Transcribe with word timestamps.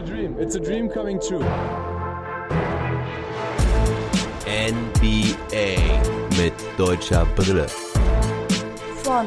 a 0.00 0.06
dream. 0.06 0.36
It's 0.38 0.54
a 0.54 0.60
dream 0.60 0.88
coming 0.88 1.20
true. 1.20 1.44
NBA 4.46 5.76
mit 6.38 6.54
deutscher 6.78 7.26
Brille. 7.36 7.66
Von 9.02 9.26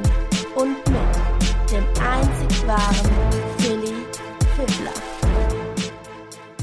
und 0.56 0.78
mit 0.90 1.72
dem 1.72 1.84
einzig 2.02 2.68
wahren 2.68 3.12
Philly 3.58 3.94
Fiddler. 4.56 4.94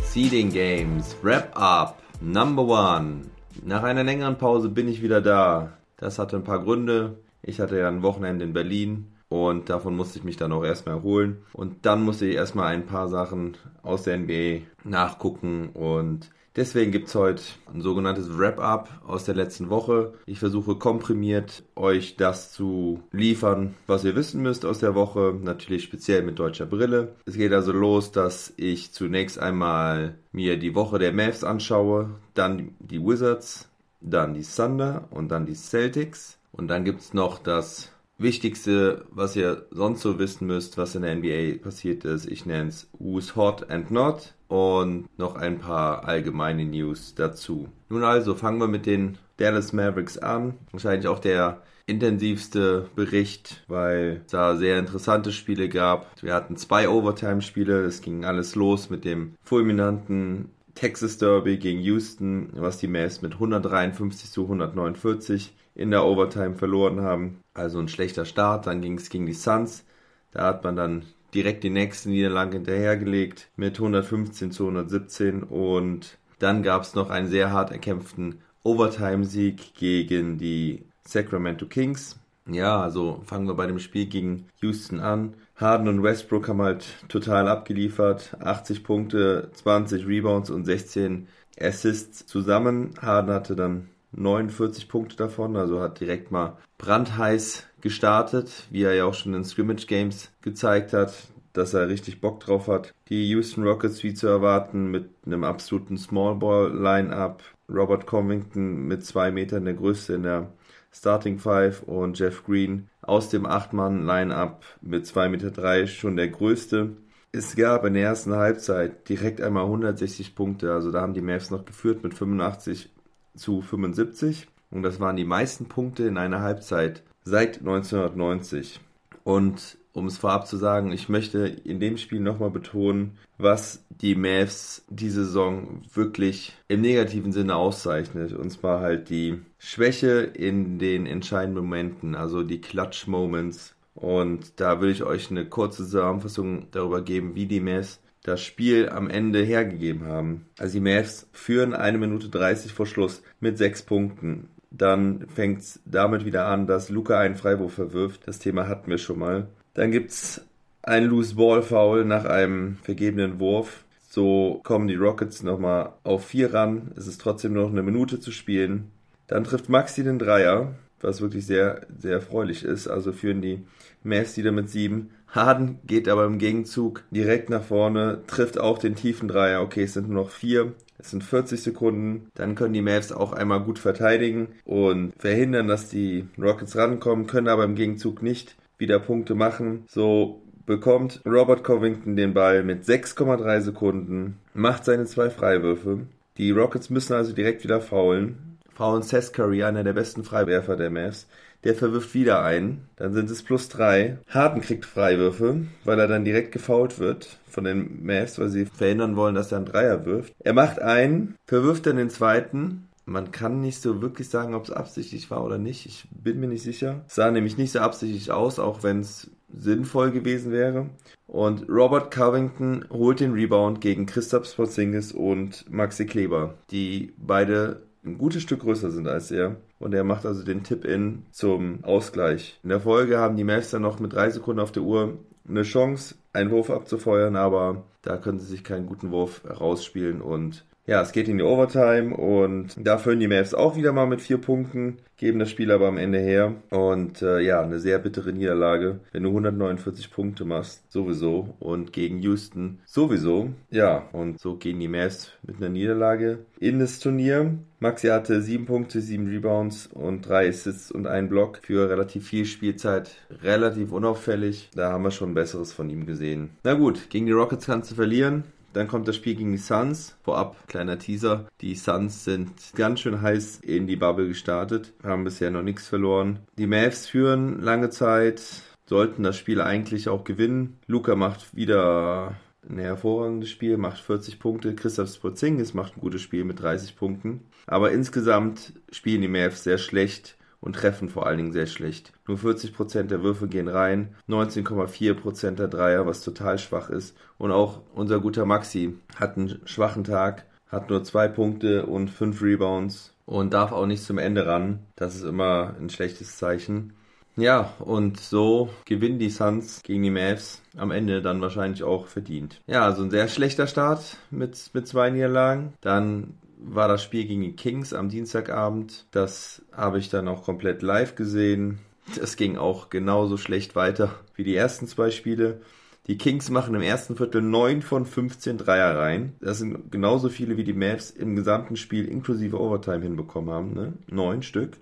Seeding 0.03 0.51
Games, 0.51 1.17
Wrap 1.23 1.53
Up, 1.55 2.03
Number 2.21 2.65
One. 2.65 3.31
Nach 3.65 3.85
einer 3.85 4.03
längeren 4.03 4.39
Pause 4.39 4.69
bin 4.71 4.89
ich 4.89 5.03
wieder 5.03 5.21
da. 5.21 5.75
Das 5.97 6.19
hatte 6.19 6.37
ein 6.37 6.45
paar 6.45 6.65
Gründe. 6.65 7.19
Ich 7.43 7.61
hatte 7.61 7.79
ja 7.79 7.89
ein 7.89 8.03
Wochenende 8.03 8.45
in 8.45 8.53
Berlin 8.53 9.13
und 9.31 9.71
davon 9.71 9.97
musste 9.97 10.19
ich 10.19 10.25
mich 10.25 10.37
dann 10.37 10.51
auch 10.51 10.65
erstmal 10.65 10.97
erholen. 10.97 11.45
Und 11.53 11.87
dann 11.87 12.03
musste 12.03 12.27
ich 12.27 12.35
erstmal 12.35 12.67
ein 12.67 12.85
paar 12.85 13.09
Sachen 13.09 13.57
aus 13.81 14.03
der 14.03 14.19
NBA 14.19 14.67
nachgucken. 14.83 15.69
Und 15.69 16.31
deswegen 16.57 16.91
gibt 16.91 17.07
es 17.07 17.15
heute 17.15 17.41
ein 17.73 17.81
sogenanntes 17.81 18.37
Wrap-up 18.37 18.89
aus 19.07 19.27
der 19.27 19.37
letzten 19.37 19.71
Woche. 19.71 20.15
Ich 20.27 20.41
versuche 20.41 20.75
komprimiert 20.75 21.63
euch 21.77 22.17
das 22.17 22.51
zu 22.51 23.05
liefern, 23.13 23.77
was 23.87 24.03
ihr 24.03 24.17
wissen 24.17 24.43
müsst 24.43 24.67
aus 24.67 24.81
der 24.81 24.97
Woche. 24.97 25.33
Natürlich 25.41 25.85
speziell 25.85 26.23
mit 26.23 26.41
deutscher 26.41 26.67
Brille. 26.67 27.15
Es 27.25 27.35
geht 27.35 27.53
also 27.53 27.71
los, 27.71 28.11
dass 28.11 28.53
ich 28.57 28.91
zunächst 28.91 29.39
einmal 29.39 30.19
mir 30.33 30.59
die 30.59 30.75
Woche 30.75 30.99
der 30.99 31.13
Mavs 31.13 31.45
anschaue, 31.45 32.17
dann 32.35 32.75
die 32.81 33.01
Wizards, 33.01 33.69
dann 34.01 34.35
die 34.35 34.43
Thunder 34.43 35.07
und 35.11 35.29
dann 35.29 35.47
die 35.47 35.55
Celtics. 35.55 36.37
Und 36.51 36.67
dann 36.67 36.85
gibt 36.85 37.01
es 37.01 37.15
noch 37.15 37.39
das 37.39 37.93
Wichtigste, 38.21 39.07
was 39.11 39.35
ihr 39.35 39.67
sonst 39.71 40.03
so 40.03 40.19
wissen 40.19 40.47
müsst, 40.47 40.77
was 40.77 40.95
in 40.95 41.03
der 41.03 41.17
NBA 41.17 41.63
passiert 41.63 42.05
ist, 42.05 42.27
ich 42.27 42.45
nenne 42.45 42.69
es 42.69 42.89
Who's 42.99 43.35
Hot 43.35 43.71
and 43.71 43.91
Not 43.91 44.35
und 44.47 45.09
noch 45.17 45.37
ein 45.37 45.59
paar 45.59 46.07
allgemeine 46.07 46.67
News 46.67 47.15
dazu. 47.15 47.69
Nun 47.89 48.05
also 48.05 48.35
fangen 48.35 48.59
wir 48.59 48.69
mit 48.69 48.85
den 48.85 49.17
Dallas 49.39 49.73
Mavericks 49.73 50.19
an. 50.19 50.59
Wahrscheinlich 50.71 51.09
auch 51.09 51.19
der 51.19 51.63
intensivste 51.87 52.91
Bericht, 52.95 53.65
weil 53.69 54.21
es 54.27 54.33
da 54.33 54.55
sehr 54.55 54.79
interessante 54.79 55.33
Spiele 55.33 55.71
gab. 55.71 56.23
Wir 56.23 56.35
hatten 56.35 56.57
zwei 56.57 56.91
Overtime-Spiele, 56.91 57.85
es 57.85 58.03
ging 58.03 58.27
alles 58.27 58.55
los 58.55 58.91
mit 58.91 59.07
dem 59.07 59.35
fulminanten 59.43 60.51
Texas 60.75 61.17
Derby 61.17 61.57
gegen 61.57 61.81
Houston, 61.81 62.51
was 62.53 62.79
die 62.79 62.87
Mavs 62.87 63.23
mit 63.23 63.35
153 63.35 64.31
zu 64.31 64.43
149 64.43 65.55
in 65.75 65.91
der 65.91 66.05
Overtime 66.05 66.55
verloren 66.55 67.01
haben. 67.01 67.41
Also 67.55 67.79
ein 67.79 67.89
schlechter 67.89 68.25
Start. 68.25 68.67
Dann 68.67 68.81
ging 68.81 68.99
es 68.99 69.11
gegen 69.11 69.27
die 69.27 69.33
Suns. 69.33 69.85
Da 70.33 70.47
hat 70.47 70.65
man 70.65 70.77
dann 70.77 71.05
direkt 71.35 71.65
die 71.65 71.71
nächste 71.71 72.11
Niederlage 72.11 72.55
hinterhergelegt 72.55 73.51
mit 73.57 73.79
115 73.79 74.51
zu 74.51 74.65
117 74.65 75.43
und 75.45 76.19
dann 76.39 76.63
gab 76.63 76.83
es 76.83 76.95
noch 76.95 77.11
einen 77.11 77.29
sehr 77.29 77.53
hart 77.53 77.71
erkämpften 77.71 78.41
Overtime-Sieg 78.63 79.75
gegen 79.75 80.39
die 80.39 80.85
Sacramento 81.07 81.67
Kings. 81.67 82.19
Ja, 82.47 82.81
also 82.81 83.23
fangen 83.25 83.47
wir 83.47 83.55
bei 83.55 83.67
dem 83.67 83.79
Spiel 83.79 84.07
gegen 84.07 84.47
Houston 84.61 85.01
an. 85.01 85.35
Harden 85.55 85.89
und 85.89 86.03
Westbrook 86.03 86.49
haben 86.49 86.63
halt 86.63 86.87
total 87.09 87.49
abgeliefert. 87.49 88.37
80 88.41 88.83
Punkte, 88.83 89.51
20 89.53 90.07
Rebounds 90.07 90.51
und 90.51 90.65
16 90.65 91.29
Assists 91.61 92.27
zusammen. 92.27 92.95
Harden 93.01 93.33
hatte 93.33 93.55
dann 93.55 93.89
49 94.13 94.89
Punkte 94.89 95.17
davon, 95.17 95.57
also 95.57 95.81
hat 95.81 96.01
direkt 96.01 96.31
mal 96.31 96.57
brandheiß 96.79 97.67
gestartet, 97.81 98.67
wie 98.71 98.83
er 98.83 98.95
ja 98.95 99.05
auch 99.05 99.15
schon 99.15 99.35
in 99.35 99.45
Scrimmage 99.45 99.87
Games 99.87 100.31
gezeigt 100.43 100.93
hat, 100.93 101.13
dass 101.53 101.75
er 101.75 101.89
richtig 101.89 102.21
Bock 102.21 102.41
drauf 102.41 102.69
hat. 102.69 102.95
Die 103.09 103.29
Houston 103.29 103.65
Rockets 103.65 104.03
wie 104.03 104.15
zu 104.15 104.27
erwarten 104.27 104.91
mit 104.91 105.11
einem 105.27 105.45
absoluten 105.45 105.97
Small 105.99 106.37
Ball 106.37 106.73
Line-Up. 106.73 107.43
Robert 107.69 108.07
Covington 108.07 108.87
mit 108.87 109.05
zwei 109.05 109.31
Metern 109.31 109.65
der 109.65 109.75
Größte 109.75 110.15
in 110.15 110.25
der 110.25 110.53
Starting 110.93 111.39
Five 111.39 111.83
und 111.85 112.19
Jeff 112.19 112.45
Green 112.45 112.89
aus 113.03 113.29
dem 113.29 113.47
8-Mann-Line-Up 113.47 114.65
mit 114.81 115.07
2,3 115.07 115.29
Meter 115.29 115.51
drei 115.51 115.87
schon 115.87 116.17
der 116.17 116.29
Größte. 116.29 116.97
Es 117.33 117.55
gab 117.55 117.85
in 117.85 117.95
der 117.95 118.03
ersten 118.03 118.35
Halbzeit 118.35 119.09
direkt 119.09 119.41
einmal 119.41 119.65
160 119.65 120.35
Punkte, 120.35 120.73
also 120.73 120.91
da 120.91 121.01
haben 121.01 121.15
die 121.15 121.21
Mavs 121.21 121.51
noch 121.51 121.65
geführt 121.65 122.03
mit 122.03 122.13
85 122.15 122.91
zu 123.35 123.61
75 123.63 124.47
und 124.71 124.83
das 124.83 125.01
waren 125.01 125.17
die 125.17 125.25
meisten 125.25 125.67
Punkte 125.67 126.05
in 126.05 126.17
einer 126.17 126.41
Halbzeit 126.41 127.03
seit 127.25 127.59
1990. 127.59 128.81
Und 129.25 129.79
um 129.93 130.07
es 130.07 130.19
vorab 130.19 130.47
zu 130.47 130.57
sagen, 130.57 130.93
ich 130.93 131.09
möchte 131.09 131.47
in 131.47 131.81
dem 131.81 131.97
Spiel 131.99 132.21
nochmal 132.21 132.51
betonen, 132.51 133.19
was 133.39 133.85
die 133.89 134.15
Mavs 134.15 134.85
diese 134.89 135.25
Saison 135.25 135.83
wirklich 135.93 136.53
im 136.69 136.81
negativen 136.81 137.33
Sinne 137.33 137.57
auszeichnet. 137.57 138.33
Und 138.33 138.51
zwar 138.51 138.81
halt 138.81 139.11
die 139.11 139.41
Schwäche 139.59 140.21
in 140.21 140.79
den 140.79 141.07
entscheidenden 141.07 141.65
Momenten, 141.65 142.15
also 142.15 142.45
die 142.45 142.61
Clutch 142.61 143.09
Moments. 143.09 143.75
Und 143.95 144.61
da 144.61 144.81
will 144.81 144.91
ich 144.91 145.03
euch 145.03 145.31
eine 145.31 145.47
kurze 145.47 145.83
Zusammenfassung 145.83 146.69
darüber 146.71 147.03
geben, 147.03 147.35
wie 147.35 147.47
die 147.47 147.61
Mavs 147.61 148.01
das 148.23 148.43
Spiel 148.43 148.89
am 148.89 149.09
Ende 149.09 149.43
hergegeben 149.43 150.07
haben. 150.07 150.47
Also 150.59 150.75
die 150.75 150.81
Mavs 150.81 151.29
führen 151.33 151.75
eine 151.75 151.99
Minute 151.99 152.29
30 152.29 152.73
vor 152.73 152.87
Schluss 152.87 153.23
mit 153.41 153.59
sechs 153.59 153.83
Punkten. 153.83 154.49
Dann 154.71 155.27
fängt 155.35 155.61
es 155.61 155.81
damit 155.85 156.25
wieder 156.25 156.47
an, 156.47 156.67
dass 156.67 156.91
Luca 156.91 157.19
einen 157.19 157.37
Freiwurf 157.37 157.75
verwirft. 157.75 158.23
Das 158.27 158.39
Thema 158.39 158.69
hatten 158.69 158.91
wir 158.91 158.99
schon 158.99 159.19
mal. 159.19 159.49
Dann 159.75 159.91
gibt 159.91 160.11
es 160.11 160.45
ein 160.83 161.05
Loose 161.07 161.35
Ball 161.35 161.63
Foul 161.63 162.05
nach 162.05 162.25
einem 162.25 162.77
vergebenen 162.83 163.41
Wurf. 163.41 163.85
So 164.09 164.61
kommen 164.65 164.89
die 164.89 164.97
Rockets 164.97 165.43
nochmal 165.43 165.93
auf 166.03 166.27
vier 166.27 166.53
ran. 166.53 166.93
Es 166.97 167.07
ist 167.07 167.21
trotzdem 167.21 167.53
noch 167.53 167.71
eine 167.71 167.83
Minute 167.83 168.21
zu 168.21 168.33
spielen. 168.33 168.91
Dann 169.27 169.45
trifft 169.45 169.69
Maxi 169.69 170.03
den 170.03 170.19
Dreier, 170.19 170.75
was 171.01 171.21
wirklich 171.21 171.47
sehr, 171.47 171.87
sehr 171.99 172.15
erfreulich 172.15 172.65
ist. 172.65 172.89
Also 172.89 173.13
führen 173.13 173.41
die 173.41 173.65
Mavs 174.03 174.37
wieder 174.37 174.53
mit 174.53 174.69
sieben. 174.69 175.11
Harden 175.31 175.79
geht 175.87 176.09
aber 176.09 176.25
im 176.25 176.39
Gegenzug 176.39 177.05
direkt 177.11 177.51
nach 177.51 177.63
vorne, 177.63 178.23
trifft 178.27 178.59
auch 178.59 178.79
den 178.79 178.97
tiefen 178.97 179.29
Dreier. 179.29 179.63
Okay, 179.63 179.85
es 179.85 179.95
sind 179.95 180.09
nur 180.09 180.25
noch 180.25 180.31
vier. 180.31 180.73
Es 180.99 181.11
sind 181.11 181.25
40 181.25 181.63
Sekunden. 181.63 182.31
Dann 182.35 182.55
können 182.55 182.75
die 182.75 182.83
Mavs 182.83 183.13
auch 183.13 183.33
einmal 183.33 183.61
gut 183.61 183.79
verteidigen 183.79 184.49
und 184.65 185.13
verhindern, 185.19 185.69
dass 185.69 185.89
die 185.89 186.27
Rockets 186.39 186.77
rankommen, 186.77 187.27
können 187.27 187.49
aber 187.49 187.65
im 187.65 187.75
Gegenzug 187.75 188.23
nicht 188.23 188.57
wieder 188.77 188.99
Punkte 188.99 189.35
machen. 189.35 189.85
So 189.89 190.43
bekommt 190.67 191.21
Robert 191.25 191.65
Covington 191.65 192.17
den 192.17 192.35
Ball 192.35 192.63
mit 192.63 192.85
6,3 192.85 193.61
Sekunden, 193.61 194.39
macht 194.53 194.85
seine 194.85 195.07
zwei 195.07 195.31
Freiwürfe. 195.31 196.01
Die 196.37 196.51
Rockets 196.51 196.91
müssen 196.91 197.15
also 197.15 197.33
direkt 197.33 197.65
wieder 197.65 197.81
faulen. 197.81 198.59
Faulen 198.75 199.03
Seth 199.03 199.33
Curry, 199.33 199.63
einer 199.63 199.85
der 199.85 199.93
besten 199.93 200.25
Freiwerfer 200.25 200.77
der 200.77 200.91
Mavs. 200.91 201.27
Der 201.65 201.75
verwirft 201.75 202.15
wieder 202.15 202.43
ein. 202.43 202.83
Dann 202.97 203.13
sind 203.13 203.31
es 203.31 203.43
plus 203.43 203.69
drei. 203.69 204.19
Harden 204.29 204.63
kriegt 204.63 204.87
Freiwürfe, 204.87 205.67
weil 205.85 205.99
er 205.99 206.09
dann 206.09 206.25
direkt 206.25 206.53
gefault 206.53 206.99
wird 206.99 207.39
von 207.47 207.65
den 207.65 208.05
Mavs, 208.05 208.39
weil 208.39 208.49
sie 208.49 208.67
verhindern 208.67 209.17
wollen, 209.17 209.35
dass 209.35 209.53
er 209.53 209.59
einen 209.59 209.67
Dreier 209.67 210.07
wirft. 210.07 210.33
Er 210.39 210.55
macht 210.55 210.81
einen, 210.81 211.37
verwirft 211.47 211.87
dann 211.87 211.97
den 211.97 212.11
zweiten. 212.11 212.89
Man 213.05 213.33
kann 213.33 213.61
nicht 213.61 213.83
so 213.83 214.01
wirklich 214.01 214.29
sagen, 214.29 214.55
ob 214.55 214.65
es 214.65 214.71
absichtlich 214.71 215.31
war 215.31 215.45
oder 215.45 215.59
nicht. 215.59 215.85
Ich 215.85 216.07
bin 216.11 216.39
mir 216.39 216.47
nicht 216.47 216.63
sicher. 216.63 217.05
Es 217.09 217.17
sah 217.17 217.31
nämlich 217.31 217.59
nicht 217.59 217.73
so 217.73 217.81
absichtlich 217.81 218.31
aus, 218.31 218.59
auch 218.59 218.83
wenn 218.83 219.01
es 219.01 219.31
sinnvoll 219.53 220.13
gewesen 220.13 220.53
wäre. 220.53 220.87
Und 221.27 221.69
Robert 221.69 222.13
Covington 222.13 222.85
holt 222.91 223.21
den 223.21 223.33
Rebound 223.33 223.81
gegen 223.81 224.07
Christoph 224.07 224.47
Sporzingis 224.47 225.13
und 225.13 225.71
Maxi 225.71 226.07
Kleber, 226.07 226.55
die 226.71 227.13
beide 227.19 227.83
ein 228.05 228.17
gutes 228.17 228.43
Stück 228.43 228.61
größer 228.61 228.91
sind 228.91 229.09
als 229.09 229.31
er. 229.31 229.57
Und 229.81 229.95
er 229.95 230.05
macht 230.05 230.27
also 230.27 230.45
den 230.45 230.63
Tip-In 230.63 231.25
zum 231.33 231.83
Ausgleich. 231.83 232.61
In 232.63 232.69
der 232.69 232.81
Folge 232.81 233.19
haben 233.19 233.37
die 233.37 233.45
Mavs 233.45 233.71
dann 233.71 233.83
noch 233.83 233.99
mit 233.99 234.13
drei 234.13 234.31
Sekunden 234.31 234.61
auf 234.61 234.73
der 234.73 234.83
Uhr 234.83 235.19
eine 235.49 235.63
Chance, 235.63 236.15
einen 236.33 236.51
Wurf 236.51 236.71
abzufeuern, 236.71 237.35
aber 237.35 237.85
da 238.03 238.19
können 238.19 238.39
sie 238.39 238.47
sich 238.47 238.63
keinen 238.63 238.87
guten 238.87 239.11
Wurf 239.11 239.43
rausspielen 239.49 240.21
und 240.21 240.67
ja, 240.87 241.03
es 241.03 241.13
geht 241.13 241.29
in 241.29 241.39
die 241.39 241.45
Overtime 241.45 242.17
und 242.17 242.75
da 242.77 242.99
führen 242.99 243.21
die 243.21 243.29
Mavs 243.29 243.55
auch 243.55 243.77
wieder 243.77 243.93
mal 243.93 244.07
mit 244.07 244.21
vier 244.21 244.39
Punkten, 244.39 244.99
geben 245.17 245.39
das 245.39 245.51
Spiel 245.51 245.71
aber 245.71 245.87
am 245.87 245.99
Ende 245.99 246.19
her. 246.19 246.55
Und 246.71 247.23
äh, 247.23 247.41
ja, 247.41 247.63
eine 247.63 247.79
sehr 247.79 247.99
bittere 247.99 248.33
Niederlage, 248.33 249.01
wenn 249.13 249.23
du 249.23 249.29
149 249.29 250.11
Punkte 250.11 250.45
machst, 250.45 250.91
sowieso. 250.91 251.55
Und 251.61 251.93
gegen 251.93 252.21
Houston 252.23 252.81
sowieso. 252.87 253.51
Ja, 253.71 254.09
und 254.13 254.41
so 254.41 254.57
gehen 254.57 254.81
die 254.81 254.89
Mavs 254.89 255.31
mit 255.43 255.59
einer 255.59 255.69
Niederlage 255.69 256.39
in 256.59 256.79
das 256.79 256.99
Turnier. 256.99 257.59
Maxi 257.79 258.09
hatte 258.09 258.43
sieben 258.43 258.67
Punkte, 258.67 259.01
sieben 259.01 259.29
Rebounds 259.29 259.87
und 259.87 260.29
drei 260.29 260.49
Assists 260.49 260.91
und 260.91 261.07
einen 261.07 261.29
Block 261.29 261.61
für 261.63 261.89
relativ 261.89 262.27
viel 262.27 262.47
Spielzeit. 262.47 263.13
Relativ 263.43 263.93
unauffällig. 263.93 264.71
Da 264.75 264.93
haben 264.93 265.05
wir 265.05 265.11
schon 265.11 265.35
Besseres 265.35 265.73
von 265.73 265.89
ihm 265.89 266.07
gesehen. 266.07 266.51
Na 266.65 266.75
gut, 266.75 267.11
gegen 267.11 267.27
die 267.27 267.33
Rockets 267.33 267.67
kannst 267.67 267.91
du 267.91 267.95
verlieren. 267.95 268.45
Dann 268.73 268.89
kommt 268.89 269.09
das 269.09 269.17
Spiel 269.17 269.35
gegen 269.35 269.53
die 269.53 269.59
Suns. 269.59 270.17
Vorab, 270.23 270.69
kleiner 270.69 270.99
Teaser. 270.99 271.47
Die 271.61 271.75
Suns 271.75 272.25
sind 272.25 272.51
ganz 272.75 273.01
schön 273.01 273.21
heiß 273.21 273.61
in 273.61 273.87
die 273.87 273.97
Bubble 273.97 274.29
gestartet. 274.29 274.93
Haben 275.03 275.25
bisher 275.25 275.51
noch 275.51 275.63
nichts 275.63 275.89
verloren. 275.89 276.41
Die 276.57 276.67
Mavs 276.67 277.07
führen 277.07 277.61
lange 277.61 277.91
Zeit. 277.91 278.43
Sollten 278.87 279.23
das 279.23 279.37
Spiel 279.37 279.61
eigentlich 279.61 280.09
auch 280.09 280.25
gewinnen. 280.25 280.79
Luca 280.87 281.15
macht 281.15 281.55
wieder 281.55 282.35
ein 282.69 282.79
hervorragendes 282.79 283.51
Spiel, 283.51 283.77
macht 283.77 284.01
40 284.01 284.39
Punkte. 284.39 284.75
Christoph 284.75 285.15
Sporzingis 285.15 285.75
macht 285.75 285.97
ein 285.97 286.01
gutes 286.01 286.23
Spiel 286.23 286.45
mit 286.45 286.61
30 286.61 286.97
Punkten. 286.97 287.45
Aber 287.67 287.93
insgesamt 287.93 288.73
spielen 288.93 289.23
die 289.23 289.29
Mavs 289.29 289.65
sehr 289.65 289.79
schlecht 289.79 290.37
und 290.61 290.75
treffen 290.75 291.09
vor 291.09 291.27
allen 291.27 291.39
Dingen 291.39 291.53
sehr 291.53 291.67
schlecht. 291.67 292.13
Nur 292.27 292.39
40% 292.39 293.05
der 293.05 293.23
Würfe 293.23 293.49
gehen 293.49 293.69
rein, 293.69 294.15
19,4% 294.29 295.53
der 295.53 295.69
Dreier, 295.69 296.07
was 296.07 296.23
total 296.23 296.59
schwach 296.59 296.91
ist. 296.91 297.17
Und 297.39 297.53
auch 297.53 297.81
unser 297.95 298.21
guter 298.21 298.45
Maxi 298.45 298.95
hat 299.17 299.37
einen 299.37 299.61
schwachen 299.65 300.05
Tag, 300.05 300.47
hat 300.69 300.91
nur 300.91 301.03
zwei 301.05 301.29
Punkte 301.29 301.87
und 301.87 302.09
fünf 302.09 302.43
Rebounds 302.43 303.15
und 303.27 303.55
darf 303.55 303.73
auch 303.73 303.87
nicht 303.87 304.05
zum 304.05 304.19
Ende 304.19 304.47
ran. 304.47 304.81
Das 304.97 305.15
ist 305.15 305.25
immer 305.25 305.75
ein 305.81 305.91
schlechtes 305.91 306.37
Zeichen. 306.37 306.93
Ja, 307.37 307.73
und 307.79 308.21
so 308.21 308.71
gewinnen 308.85 309.19
die 309.19 309.31
Suns 309.31 309.83
gegen 309.83 310.03
die 310.03 310.11
Mavs 310.11 310.63
am 310.77 310.91
Ende 310.91 311.23
dann 311.23 311.41
wahrscheinlich 311.41 311.83
auch 311.83 312.07
verdient. 312.07 312.61
Ja, 312.67 312.85
also 312.85 313.03
ein 313.03 313.11
sehr 313.11 313.29
schlechter 313.29 313.67
Start 313.67 314.17
mit, 314.31 314.71
mit 314.75 314.87
zwei 314.87 315.11
Niederlagen. 315.11 315.73
Dann 315.81 316.35
war 316.63 316.89
das 316.89 317.03
Spiel 317.03 317.27
gegen 317.27 317.43
die 317.43 317.57
Kings 317.57 317.93
am 317.93 318.09
Dienstagabend. 318.09 319.07
Das 319.11 319.63
habe 319.73 319.99
ich 319.99 320.09
dann 320.11 320.29
auch 320.29 320.45
komplett 320.45 320.83
live 320.83 321.15
gesehen. 321.15 321.79
Das 322.19 322.37
ging 322.37 322.57
auch 322.57 322.91
genauso 322.91 323.37
schlecht 323.37 323.77
weiter 323.77 324.15
wie 324.35 324.45
die 324.45 324.57
ersten 324.57 324.87
zwei 324.87 325.11
Spiele. 325.11 325.61
Die 326.07 326.19
Kings 326.19 326.51
machen 326.51 326.75
im 326.75 326.83
ersten 326.83 327.17
Viertel 327.17 327.43
9 327.43 327.83
von 327.83 328.05
15 328.05 328.59
Dreier 328.59 328.99
rein. 328.99 329.35
Das 329.41 329.59
sind 329.59 329.93
genauso 329.93 330.29
viele 330.29 330.57
wie 330.57 330.65
die 330.65 330.73
Mavs 330.73 331.11
im 331.11 331.37
gesamten 331.37 331.77
Spiel 331.77 332.07
inklusive 332.07 332.59
Overtime 332.59 333.03
hinbekommen 333.03 333.55
haben. 333.55 333.75
Ne? 333.75 333.93
Neun 334.09 334.43
Stück. 334.43 334.79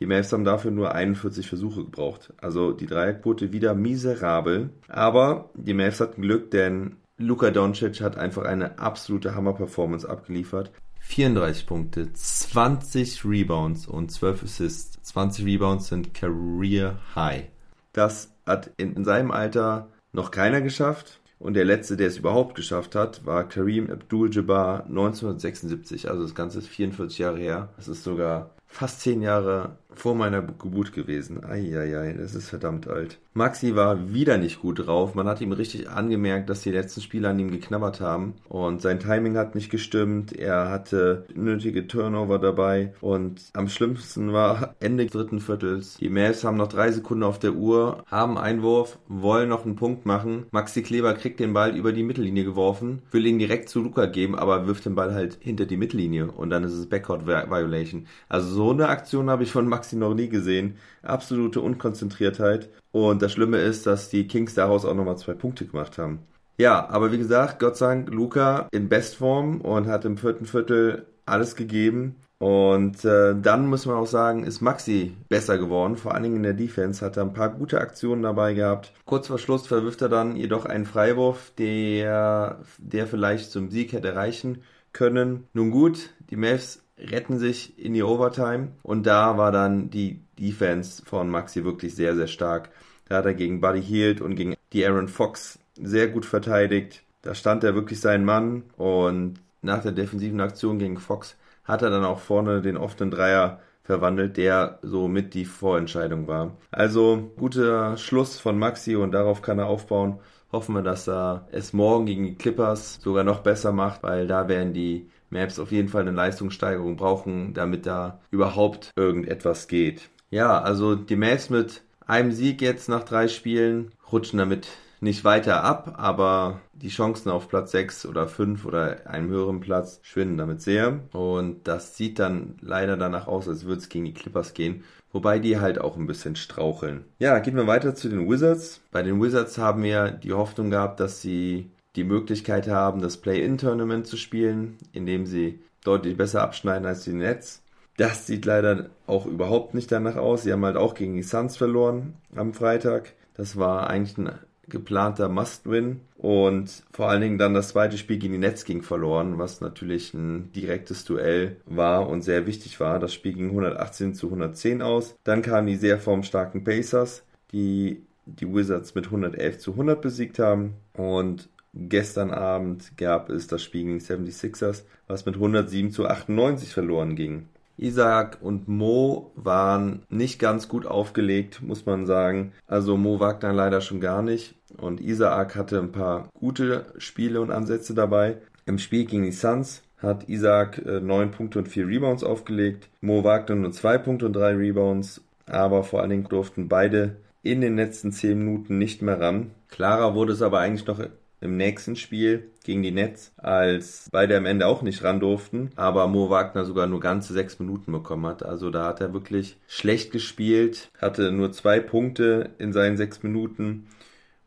Die 0.00 0.06
Mavs 0.06 0.32
haben 0.32 0.44
dafür 0.44 0.70
nur 0.70 0.94
41 0.94 1.48
Versuche 1.48 1.84
gebraucht. 1.84 2.32
Also 2.38 2.72
die 2.72 2.86
Dreierquote 2.86 3.52
wieder 3.52 3.74
miserabel. 3.74 4.70
Aber 4.88 5.50
die 5.54 5.74
Mavs 5.74 6.00
hatten 6.00 6.22
Glück, 6.22 6.50
denn 6.50 6.96
Luka 7.16 7.50
Doncic 7.50 8.00
hat 8.00 8.16
einfach 8.16 8.44
eine 8.44 8.78
absolute 8.78 9.34
Hammer-Performance 9.34 10.08
abgeliefert. 10.08 10.70
34 11.08 11.66
Punkte, 11.66 12.12
20 12.12 13.24
Rebounds 13.24 13.88
und 13.88 14.12
12 14.12 14.42
Assists. 14.42 15.02
20 15.02 15.44
Rebounds 15.46 15.88
sind 15.88 16.12
Career 16.12 16.98
High. 17.14 17.46
Das 17.94 18.34
hat 18.46 18.70
in 18.76 19.04
seinem 19.04 19.30
Alter 19.30 19.88
noch 20.12 20.30
keiner 20.30 20.60
geschafft. 20.60 21.20
Und 21.38 21.54
der 21.54 21.64
letzte, 21.64 21.96
der 21.96 22.08
es 22.08 22.18
überhaupt 22.18 22.54
geschafft 22.54 22.94
hat, 22.94 23.24
war 23.24 23.48
Kareem 23.48 23.90
Abdul-Jabbar 23.90 24.84
1976. 24.84 26.10
Also 26.10 26.22
das 26.22 26.34
Ganze 26.34 26.58
ist 26.58 26.68
44 26.68 27.18
Jahre 27.18 27.38
her. 27.38 27.70
Das 27.76 27.88
ist 27.88 28.04
sogar 28.04 28.50
fast 28.66 29.00
10 29.00 29.22
Jahre 29.22 29.78
vor 29.98 30.14
meiner 30.14 30.42
Geburt 30.42 30.92
gewesen. 30.92 31.44
Eieiei, 31.44 32.12
das 32.12 32.34
ist 32.34 32.48
verdammt 32.48 32.88
alt. 32.88 33.18
Maxi 33.34 33.76
war 33.76 34.12
wieder 34.12 34.36
nicht 34.36 34.60
gut 34.60 34.86
drauf. 34.86 35.14
Man 35.14 35.28
hat 35.28 35.40
ihm 35.40 35.52
richtig 35.52 35.88
angemerkt, 35.88 36.50
dass 36.50 36.62
die 36.62 36.72
letzten 36.72 37.00
Spiele 37.00 37.28
an 37.28 37.38
ihm 37.38 37.50
geknabbert 37.50 38.00
haben. 38.00 38.34
Und 38.48 38.82
sein 38.82 38.98
Timing 38.98 39.36
hat 39.36 39.54
nicht 39.54 39.70
gestimmt. 39.70 40.32
Er 40.32 40.70
hatte 40.70 41.24
nötige 41.34 41.86
Turnover 41.86 42.38
dabei. 42.38 42.94
Und 43.00 43.40
am 43.52 43.68
schlimmsten 43.68 44.32
war 44.32 44.74
Ende 44.80 45.06
dritten 45.06 45.40
Viertels. 45.40 45.98
Die 45.98 46.08
Mavs 46.08 46.42
haben 46.42 46.56
noch 46.56 46.68
drei 46.68 46.90
Sekunden 46.90 47.22
auf 47.22 47.38
der 47.38 47.54
Uhr, 47.54 48.02
haben 48.06 48.38
Einwurf, 48.38 48.98
wollen 49.06 49.48
noch 49.48 49.64
einen 49.64 49.76
Punkt 49.76 50.04
machen. 50.04 50.46
Maxi 50.50 50.82
Kleber 50.82 51.14
kriegt 51.14 51.38
den 51.38 51.52
Ball 51.52 51.76
über 51.76 51.92
die 51.92 52.02
Mittellinie 52.02 52.44
geworfen, 52.44 53.02
will 53.12 53.26
ihn 53.26 53.38
direkt 53.38 53.68
zu 53.68 53.80
Luca 53.80 54.06
geben, 54.06 54.34
aber 54.36 54.66
wirft 54.66 54.84
den 54.84 54.96
Ball 54.96 55.14
halt 55.14 55.38
hinter 55.40 55.66
die 55.66 55.76
Mittellinie. 55.76 56.30
Und 56.30 56.50
dann 56.50 56.64
ist 56.64 56.72
es 56.72 56.88
Backcourt 56.88 57.26
Violation. 57.26 58.06
Also 58.28 58.48
so 58.48 58.70
eine 58.70 58.88
Aktion 58.88 59.30
habe 59.30 59.44
ich 59.44 59.52
von 59.52 59.68
Maxi 59.68 59.87
noch 59.96 60.14
nie 60.14 60.28
gesehen. 60.28 60.76
Absolute 61.02 61.60
Unkonzentriertheit. 61.60 62.68
Und 62.92 63.22
das 63.22 63.32
Schlimme 63.32 63.58
ist, 63.58 63.86
dass 63.86 64.08
die 64.08 64.26
Kings 64.26 64.54
daraus 64.54 64.84
auch 64.84 64.94
nochmal 64.94 65.18
zwei 65.18 65.34
Punkte 65.34 65.66
gemacht 65.66 65.98
haben. 65.98 66.20
Ja, 66.58 66.88
aber 66.88 67.12
wie 67.12 67.18
gesagt, 67.18 67.60
Gott 67.60 67.76
sei 67.76 67.94
Dank, 67.94 68.10
Luca 68.10 68.68
in 68.72 68.88
Bestform 68.88 69.60
und 69.60 69.86
hat 69.86 70.04
im 70.04 70.18
vierten 70.18 70.46
Viertel 70.46 71.06
alles 71.24 71.54
gegeben. 71.54 72.16
Und 72.38 73.04
äh, 73.04 73.34
dann 73.40 73.66
muss 73.66 73.86
man 73.86 73.96
auch 73.96 74.06
sagen, 74.06 74.44
ist 74.44 74.60
Maxi 74.60 75.16
besser 75.28 75.58
geworden. 75.58 75.96
Vor 75.96 76.14
allen 76.14 76.22
Dingen 76.22 76.36
in 76.36 76.42
der 76.44 76.54
Defense 76.54 77.04
hat 77.04 77.16
er 77.16 77.24
ein 77.24 77.32
paar 77.32 77.50
gute 77.50 77.80
Aktionen 77.80 78.22
dabei 78.22 78.54
gehabt. 78.54 78.92
Kurz 79.04 79.26
vor 79.26 79.38
Schluss 79.38 79.66
verwirft 79.66 80.02
er 80.02 80.08
dann 80.08 80.36
jedoch 80.36 80.64
einen 80.64 80.86
Freiwurf, 80.86 81.52
der, 81.58 82.60
der 82.78 83.06
vielleicht 83.08 83.50
zum 83.50 83.70
Sieg 83.70 83.92
hätte 83.92 84.14
reichen 84.14 84.62
können. 84.92 85.48
Nun 85.52 85.70
gut, 85.72 86.10
die 86.30 86.36
Mavs 86.36 86.82
retten 86.98 87.38
sich 87.38 87.78
in 87.78 87.94
die 87.94 88.02
Overtime 88.02 88.72
und 88.82 89.06
da 89.06 89.38
war 89.38 89.52
dann 89.52 89.90
die 89.90 90.20
Defense 90.38 91.02
von 91.04 91.28
Maxi 91.30 91.64
wirklich 91.64 91.94
sehr, 91.94 92.14
sehr 92.14 92.26
stark. 92.26 92.70
Da 93.08 93.16
hat 93.16 93.26
er 93.26 93.34
gegen 93.34 93.60
Buddy 93.60 93.82
Hield 93.82 94.20
und 94.20 94.34
gegen 94.34 94.54
die 94.72 94.86
Aaron 94.86 95.08
Fox 95.08 95.58
sehr 95.80 96.08
gut 96.08 96.26
verteidigt. 96.26 97.02
Da 97.22 97.34
stand 97.34 97.64
er 97.64 97.74
wirklich 97.74 98.00
sein 98.00 98.24
Mann 98.24 98.64
und 98.76 99.40
nach 99.62 99.82
der 99.82 99.92
defensiven 99.92 100.40
Aktion 100.40 100.78
gegen 100.78 100.98
Fox 100.98 101.36
hat 101.64 101.82
er 101.82 101.90
dann 101.90 102.04
auch 102.04 102.20
vorne 102.20 102.62
den 102.62 102.76
offenen 102.76 103.10
Dreier 103.10 103.60
verwandelt, 103.82 104.36
der 104.36 104.78
so 104.82 105.08
mit 105.08 105.34
die 105.34 105.46
Vorentscheidung 105.46 106.28
war. 106.28 106.56
Also 106.70 107.32
guter 107.36 107.96
Schluss 107.96 108.38
von 108.38 108.58
Maxi 108.58 108.96
und 108.96 109.12
darauf 109.12 109.42
kann 109.42 109.58
er 109.58 109.66
aufbauen. 109.66 110.20
Hoffen 110.50 110.74
wir, 110.74 110.82
dass 110.82 111.08
er 111.08 111.46
es 111.52 111.72
morgen 111.72 112.06
gegen 112.06 112.24
die 112.24 112.34
Clippers 112.34 112.98
sogar 113.02 113.24
noch 113.24 113.40
besser 113.40 113.72
macht, 113.72 114.02
weil 114.02 114.26
da 114.26 114.48
werden 114.48 114.72
die 114.72 115.08
Maps 115.30 115.58
auf 115.58 115.72
jeden 115.72 115.88
Fall 115.88 116.02
eine 116.02 116.12
Leistungssteigerung 116.12 116.96
brauchen, 116.96 117.52
damit 117.52 117.86
da 117.86 118.20
überhaupt 118.30 118.90
irgendetwas 118.96 119.68
geht. 119.68 120.08
Ja, 120.30 120.60
also 120.60 120.94
die 120.94 121.16
Maps 121.16 121.50
mit 121.50 121.82
einem 122.06 122.32
Sieg 122.32 122.62
jetzt 122.62 122.88
nach 122.88 123.04
drei 123.04 123.28
Spielen 123.28 123.92
rutschen 124.10 124.38
damit 124.38 124.68
nicht 125.00 125.24
weiter 125.24 125.62
ab, 125.62 125.94
aber 125.96 126.60
die 126.72 126.88
Chancen 126.88 127.30
auf 127.30 127.48
Platz 127.48 127.70
6 127.70 128.06
oder 128.06 128.26
5 128.26 128.64
oder 128.64 129.06
einem 129.06 129.30
höheren 129.30 129.60
Platz 129.60 130.00
schwinden 130.02 130.38
damit 130.38 130.60
sehr. 130.60 131.00
Und 131.12 131.68
das 131.68 131.96
sieht 131.96 132.18
dann 132.18 132.56
leider 132.60 132.96
danach 132.96 133.26
aus, 133.26 133.48
als 133.48 133.64
würde 133.64 133.80
es 133.80 133.88
gegen 133.88 134.06
die 134.06 134.14
Clippers 134.14 134.54
gehen. 134.54 134.82
Wobei 135.12 135.38
die 135.38 135.58
halt 135.58 135.80
auch 135.80 135.96
ein 135.96 136.06
bisschen 136.06 136.36
straucheln. 136.36 137.04
Ja, 137.18 137.38
gehen 137.38 137.56
wir 137.56 137.66
weiter 137.66 137.94
zu 137.94 138.08
den 138.08 138.28
Wizards. 138.28 138.80
Bei 138.90 139.02
den 139.02 139.20
Wizards 139.22 139.56
haben 139.58 139.82
wir 139.82 140.10
die 140.10 140.32
Hoffnung 140.32 140.70
gehabt, 140.70 141.00
dass 141.00 141.22
sie 141.22 141.70
die 141.96 142.04
Möglichkeit 142.04 142.68
haben, 142.68 143.00
das 143.00 143.16
Play-In-Tournament 143.16 144.06
zu 144.06 144.16
spielen, 144.16 144.76
indem 144.92 145.26
sie 145.26 145.60
deutlich 145.82 146.16
besser 146.16 146.42
abschneiden 146.42 146.86
als 146.86 147.04
die 147.04 147.12
Nets. 147.12 147.62
Das 147.96 148.26
sieht 148.26 148.44
leider 148.44 148.90
auch 149.06 149.26
überhaupt 149.26 149.74
nicht 149.74 149.90
danach 149.90 150.16
aus. 150.16 150.44
Sie 150.44 150.52
haben 150.52 150.64
halt 150.64 150.76
auch 150.76 150.94
gegen 150.94 151.16
die 151.16 151.22
Suns 151.22 151.56
verloren 151.56 152.14
am 152.36 152.52
Freitag. 152.54 153.14
Das 153.34 153.56
war 153.56 153.88
eigentlich 153.90 154.18
ein 154.18 154.30
geplanter 154.68 155.28
Must-Win. 155.28 156.00
Und 156.16 156.84
vor 156.92 157.08
allen 157.08 157.20
Dingen 157.20 157.38
dann 157.38 157.54
das 157.54 157.68
zweite 157.68 157.98
Spiel 157.98 158.18
gegen 158.18 158.34
die 158.34 158.38
Nets 158.38 158.64
ging 158.64 158.82
verloren, 158.82 159.38
was 159.38 159.60
natürlich 159.60 160.14
ein 160.14 160.52
direktes 160.52 161.04
Duell 161.04 161.56
war 161.66 162.08
und 162.08 162.22
sehr 162.22 162.46
wichtig 162.46 162.80
war. 162.80 162.98
Das 162.98 163.14
Spiel 163.14 163.34
ging 163.34 163.50
118 163.50 164.14
zu 164.14 164.26
110 164.26 164.82
aus. 164.82 165.16
Dann 165.24 165.42
kamen 165.42 165.66
die 165.66 165.76
sehr 165.76 165.98
formstarken 165.98 166.64
Pacers, 166.64 167.22
die 167.52 168.02
die 168.26 168.52
Wizards 168.52 168.94
mit 168.94 169.06
111 169.06 169.58
zu 169.58 169.72
100 169.72 170.00
besiegt 170.00 170.38
haben. 170.38 170.74
Und 170.94 171.48
Gestern 171.74 172.30
Abend 172.30 172.96
gab 172.96 173.28
es 173.28 173.46
das 173.46 173.62
Spiel 173.62 173.84
gegen 173.84 173.98
76ers, 173.98 174.84
was 175.06 175.26
mit 175.26 175.34
107 175.34 175.92
zu 175.92 176.06
98 176.06 176.72
verloren 176.72 177.14
ging. 177.14 177.48
Isaac 177.78 178.38
und 178.40 178.68
Mo 178.68 179.32
waren 179.36 180.02
nicht 180.10 180.38
ganz 180.38 180.68
gut 180.68 180.86
aufgelegt, 180.86 181.62
muss 181.62 181.86
man 181.86 182.06
sagen. 182.06 182.52
Also 182.66 182.96
Mo 182.96 183.20
Wagner 183.20 183.52
leider 183.52 183.80
schon 183.80 184.00
gar 184.00 184.22
nicht. 184.22 184.54
Und 184.76 185.00
Isaac 185.00 185.56
hatte 185.56 185.78
ein 185.78 185.92
paar 185.92 186.28
gute 186.34 186.86
Spiele 186.98 187.40
und 187.40 187.50
Ansätze 187.50 187.94
dabei. 187.94 188.36
Im 188.66 188.78
Spiel 188.78 189.06
gegen 189.06 189.22
die 189.22 189.32
Suns 189.32 189.82
hat 189.98 190.28
Isaac 190.28 190.78
äh, 190.84 191.00
9 191.00 191.30
Punkte 191.30 191.58
und 191.58 191.68
4 191.68 191.86
Rebounds 191.86 192.22
aufgelegt. 192.22 192.88
Mo 193.00 193.24
Wagner 193.24 193.56
nur 193.56 193.72
2 193.72 193.98
Punkte 193.98 194.26
und 194.26 194.34
3 194.34 194.54
Rebounds. 194.54 195.22
Aber 195.46 195.82
vor 195.82 196.00
allen 196.00 196.10
Dingen 196.10 196.28
durften 196.28 196.68
beide 196.68 197.16
in 197.42 197.60
den 197.60 197.76
letzten 197.76 198.12
10 198.12 198.38
Minuten 198.38 198.78
nicht 198.78 199.02
mehr 199.02 199.20
ran. 199.20 199.52
Klarer 199.68 200.14
wurde 200.14 200.32
es 200.32 200.42
aber 200.42 200.60
eigentlich 200.60 200.86
noch 200.86 201.00
im 201.40 201.56
nächsten 201.56 201.96
Spiel 201.96 202.50
gegen 202.64 202.82
die 202.82 202.90
Nets, 202.90 203.32
als 203.36 204.08
beide 204.10 204.36
am 204.36 204.46
Ende 204.46 204.66
auch 204.66 204.82
nicht 204.82 205.04
ran 205.04 205.20
durften, 205.20 205.70
aber 205.76 206.08
Mo 206.08 206.30
Wagner 206.30 206.64
sogar 206.64 206.86
nur 206.86 207.00
ganze 207.00 207.32
sechs 207.32 207.58
Minuten 207.58 207.92
bekommen 207.92 208.26
hat. 208.26 208.42
Also 208.42 208.70
da 208.70 208.86
hat 208.86 209.00
er 209.00 209.12
wirklich 209.12 209.56
schlecht 209.68 210.10
gespielt, 210.12 210.90
hatte 211.00 211.30
nur 211.32 211.52
zwei 211.52 211.80
Punkte 211.80 212.50
in 212.58 212.72
seinen 212.72 212.96
sechs 212.96 213.22
Minuten 213.22 213.86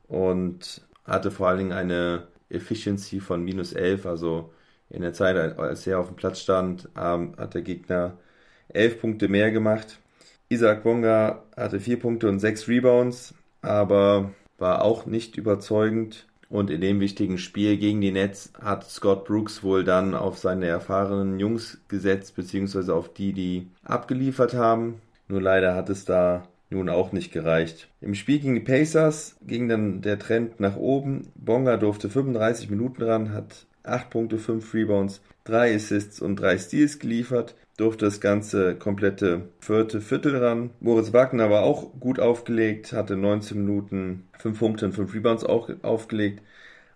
und 0.08 0.82
hatte 1.06 1.32
vor 1.32 1.48
allen 1.48 1.60
Dingen 1.60 1.72
eine 1.72 2.28
Efficiency 2.50 3.20
von 3.20 3.44
minus 3.44 3.74
elf. 3.74 4.06
Also 4.06 4.52
in 4.90 5.02
der 5.02 5.14
Zeit, 5.14 5.38
als 5.58 5.88
er 5.88 6.00
auf 6.00 6.08
dem 6.08 6.18
Platz 6.18 6.42
stand, 6.42 6.90
hat 6.96 7.54
der 7.54 7.62
Gegner 7.62 8.18
elf 8.68 9.00
Punkte 9.00 9.30
mehr 9.30 9.52
gemacht. 9.52 10.00
Isaac 10.50 10.84
Bonga 10.84 11.44
hatte 11.56 11.80
vier 11.80 11.98
Punkte 11.98 12.28
und 12.28 12.40
sechs 12.40 12.68
Rebounds, 12.68 13.34
aber 13.62 14.34
war 14.58 14.82
auch 14.84 15.06
nicht 15.06 15.38
überzeugend. 15.38 16.28
Und 16.52 16.70
in 16.70 16.82
dem 16.82 17.00
wichtigen 17.00 17.38
Spiel 17.38 17.78
gegen 17.78 18.02
die 18.02 18.12
Nets 18.12 18.52
hat 18.62 18.84
Scott 18.84 19.24
Brooks 19.24 19.64
wohl 19.64 19.86
dann 19.86 20.14
auf 20.14 20.38
seine 20.38 20.68
erfahrenen 20.68 21.40
Jungs 21.40 21.80
gesetzt, 21.88 22.36
beziehungsweise 22.36 22.94
auf 22.94 23.14
die, 23.14 23.32
die 23.32 23.68
abgeliefert 23.86 24.54
haben. 24.54 24.96
Nur 25.30 25.42
leider 25.42 25.76
hat 25.76 25.90
es 25.90 26.04
da 26.04 26.44
nun 26.70 26.90
auch 26.90 27.14
nicht 27.14 27.32
gereicht. 27.32 27.88
Im 28.02 28.16
Spiel 28.16 28.40
gegen 28.40 28.56
die 28.56 28.60
Pacers 28.60 29.38
ging 29.48 29.70
dann 29.70 30.02
der 30.02 30.20
Trend 30.20 30.60
nach 30.60 30.76
oben. 30.76 31.30
Bonga 31.36 31.78
durfte 31.78 32.10
35 32.10 32.70
Minuten 32.70 33.02
ran, 33.02 33.34
hat 33.34 33.66
8 33.84 34.10
Punkte, 34.10 34.38
5 34.38 34.74
Rebounds, 34.74 35.22
3 35.46 35.76
Assists 35.76 36.22
und 36.22 36.36
3 36.36 36.58
Steals 36.58 37.00
geliefert, 37.00 37.56
durfte 37.82 38.06
das 38.06 38.22
ganze 38.22 38.76
komplette 38.76 39.50
vierte 39.60 40.02
Viertel 40.02 40.38
ran. 40.38 40.70
Moritz 40.80 41.14
Wagner 41.14 41.50
war 41.50 41.64
auch 41.64 42.00
gut 42.00 42.20
aufgelegt, 42.20 42.94
hatte 42.94 43.18
19 43.18 43.58
Minuten, 43.58 44.28
5 44.40 44.60
Punkte 44.60 44.86
und 44.86 44.94
5 44.94 45.14
Rebounds 45.14 45.44
auch 45.44 45.70
aufgelegt, 45.82 46.44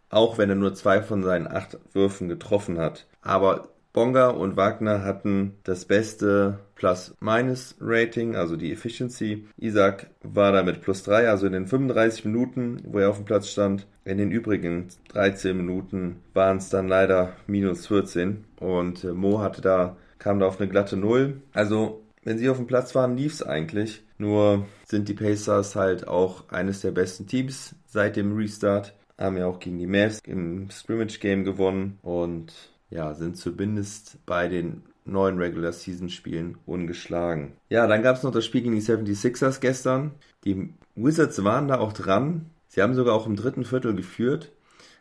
auch 0.10 0.38
wenn 0.38 0.50
er 0.50 0.56
nur 0.56 0.76
zwei 0.76 1.02
von 1.02 1.24
seinen 1.24 1.48
8 1.48 1.80
Würfen 1.94 2.30
getroffen 2.30 2.78
hat. 2.78 3.08
Aber 3.22 3.70
Bonga 3.94 4.28
und 4.28 4.58
Wagner 4.58 5.04
hatten 5.04 5.56
das 5.64 5.86
beste 5.86 6.60
Plus-Minus-Rating, 6.76 8.36
also 8.36 8.58
die 8.58 8.74
Efficiency. 8.74 9.48
Isaac 9.58 10.08
war 10.22 10.52
da 10.52 10.64
mit 10.64 10.82
plus 10.82 11.04
3, 11.04 11.30
also 11.30 11.48
in 11.48 11.54
den 11.54 11.66
35 11.66 12.26
Minuten, 12.26 12.82
wo 12.84 13.00
er 13.00 13.10
auf 13.10 13.16
dem 13.16 13.26
Platz 13.26 13.48
stand. 13.48 13.88
In 14.04 14.18
den 14.18 14.32
übrigen 14.32 14.90
13 15.08 15.56
Minuten 15.56 16.18
waren 16.34 16.58
es 16.58 16.70
dann 16.70 16.90
leider 16.90 17.34
minus 17.48 17.88
14 17.88 18.44
und 18.60 19.06
äh, 19.06 19.14
Mo 19.14 19.40
hatte 19.40 19.62
da, 19.62 19.96
kam 20.20 20.40
da 20.40 20.48
auf 20.48 20.60
eine 20.60 20.70
glatte 20.70 20.98
Null. 20.98 21.42
Also, 21.54 22.04
wenn 22.24 22.38
sie 22.38 22.50
auf 22.50 22.58
dem 22.58 22.68
Platz 22.68 22.96
waren, 22.96 23.18
lief 23.18 23.34
es 23.34 23.44
eigentlich. 23.44 24.04
Nur 24.18 24.66
sind 24.86 25.08
die 25.10 25.14
Pacers 25.14 25.76
halt 25.76 26.08
auch 26.08 26.50
eines 26.50 26.82
der 26.82 26.92
besten 26.92 27.28
Teams 27.28 27.76
seit 27.86 28.16
dem 28.16 28.36
Restart. 28.36 28.94
Haben 29.18 29.38
ja 29.38 29.46
auch 29.46 29.60
gegen 29.60 29.78
die 29.78 29.88
Mavs 29.88 30.20
im 30.26 30.70
Scrimmage-Game 30.70 31.44
gewonnen 31.44 32.00
und 32.02 32.54
ja, 32.90 33.14
sind 33.14 33.38
zumindest 33.38 34.18
bei 34.26 34.48
den 34.48 34.84
neuen 35.06 35.38
Regular 35.38 35.72
Season 35.72 36.10
Spielen 36.10 36.58
ungeschlagen. 36.66 37.54
Ja, 37.70 37.88
dann 37.88 38.02
gab 38.02 38.18
es 38.18 38.24
noch 38.24 38.32
das 38.32 38.46
Spiel 38.46 38.62
gegen 38.62 38.76
die 38.76 38.82
76ers 38.82 39.60
gestern. 39.60 40.12
Die 40.44 40.74
Wizards 40.96 41.44
waren 41.44 41.68
da 41.68 41.80
auch 41.80 41.94
dran. 41.94 42.50
Sie 42.68 42.82
haben 42.82 42.96
sogar 42.96 43.14
auch 43.14 43.28
im 43.28 43.36
dritten 43.36 43.64
Viertel 43.64 43.96
geführt. 43.96 44.52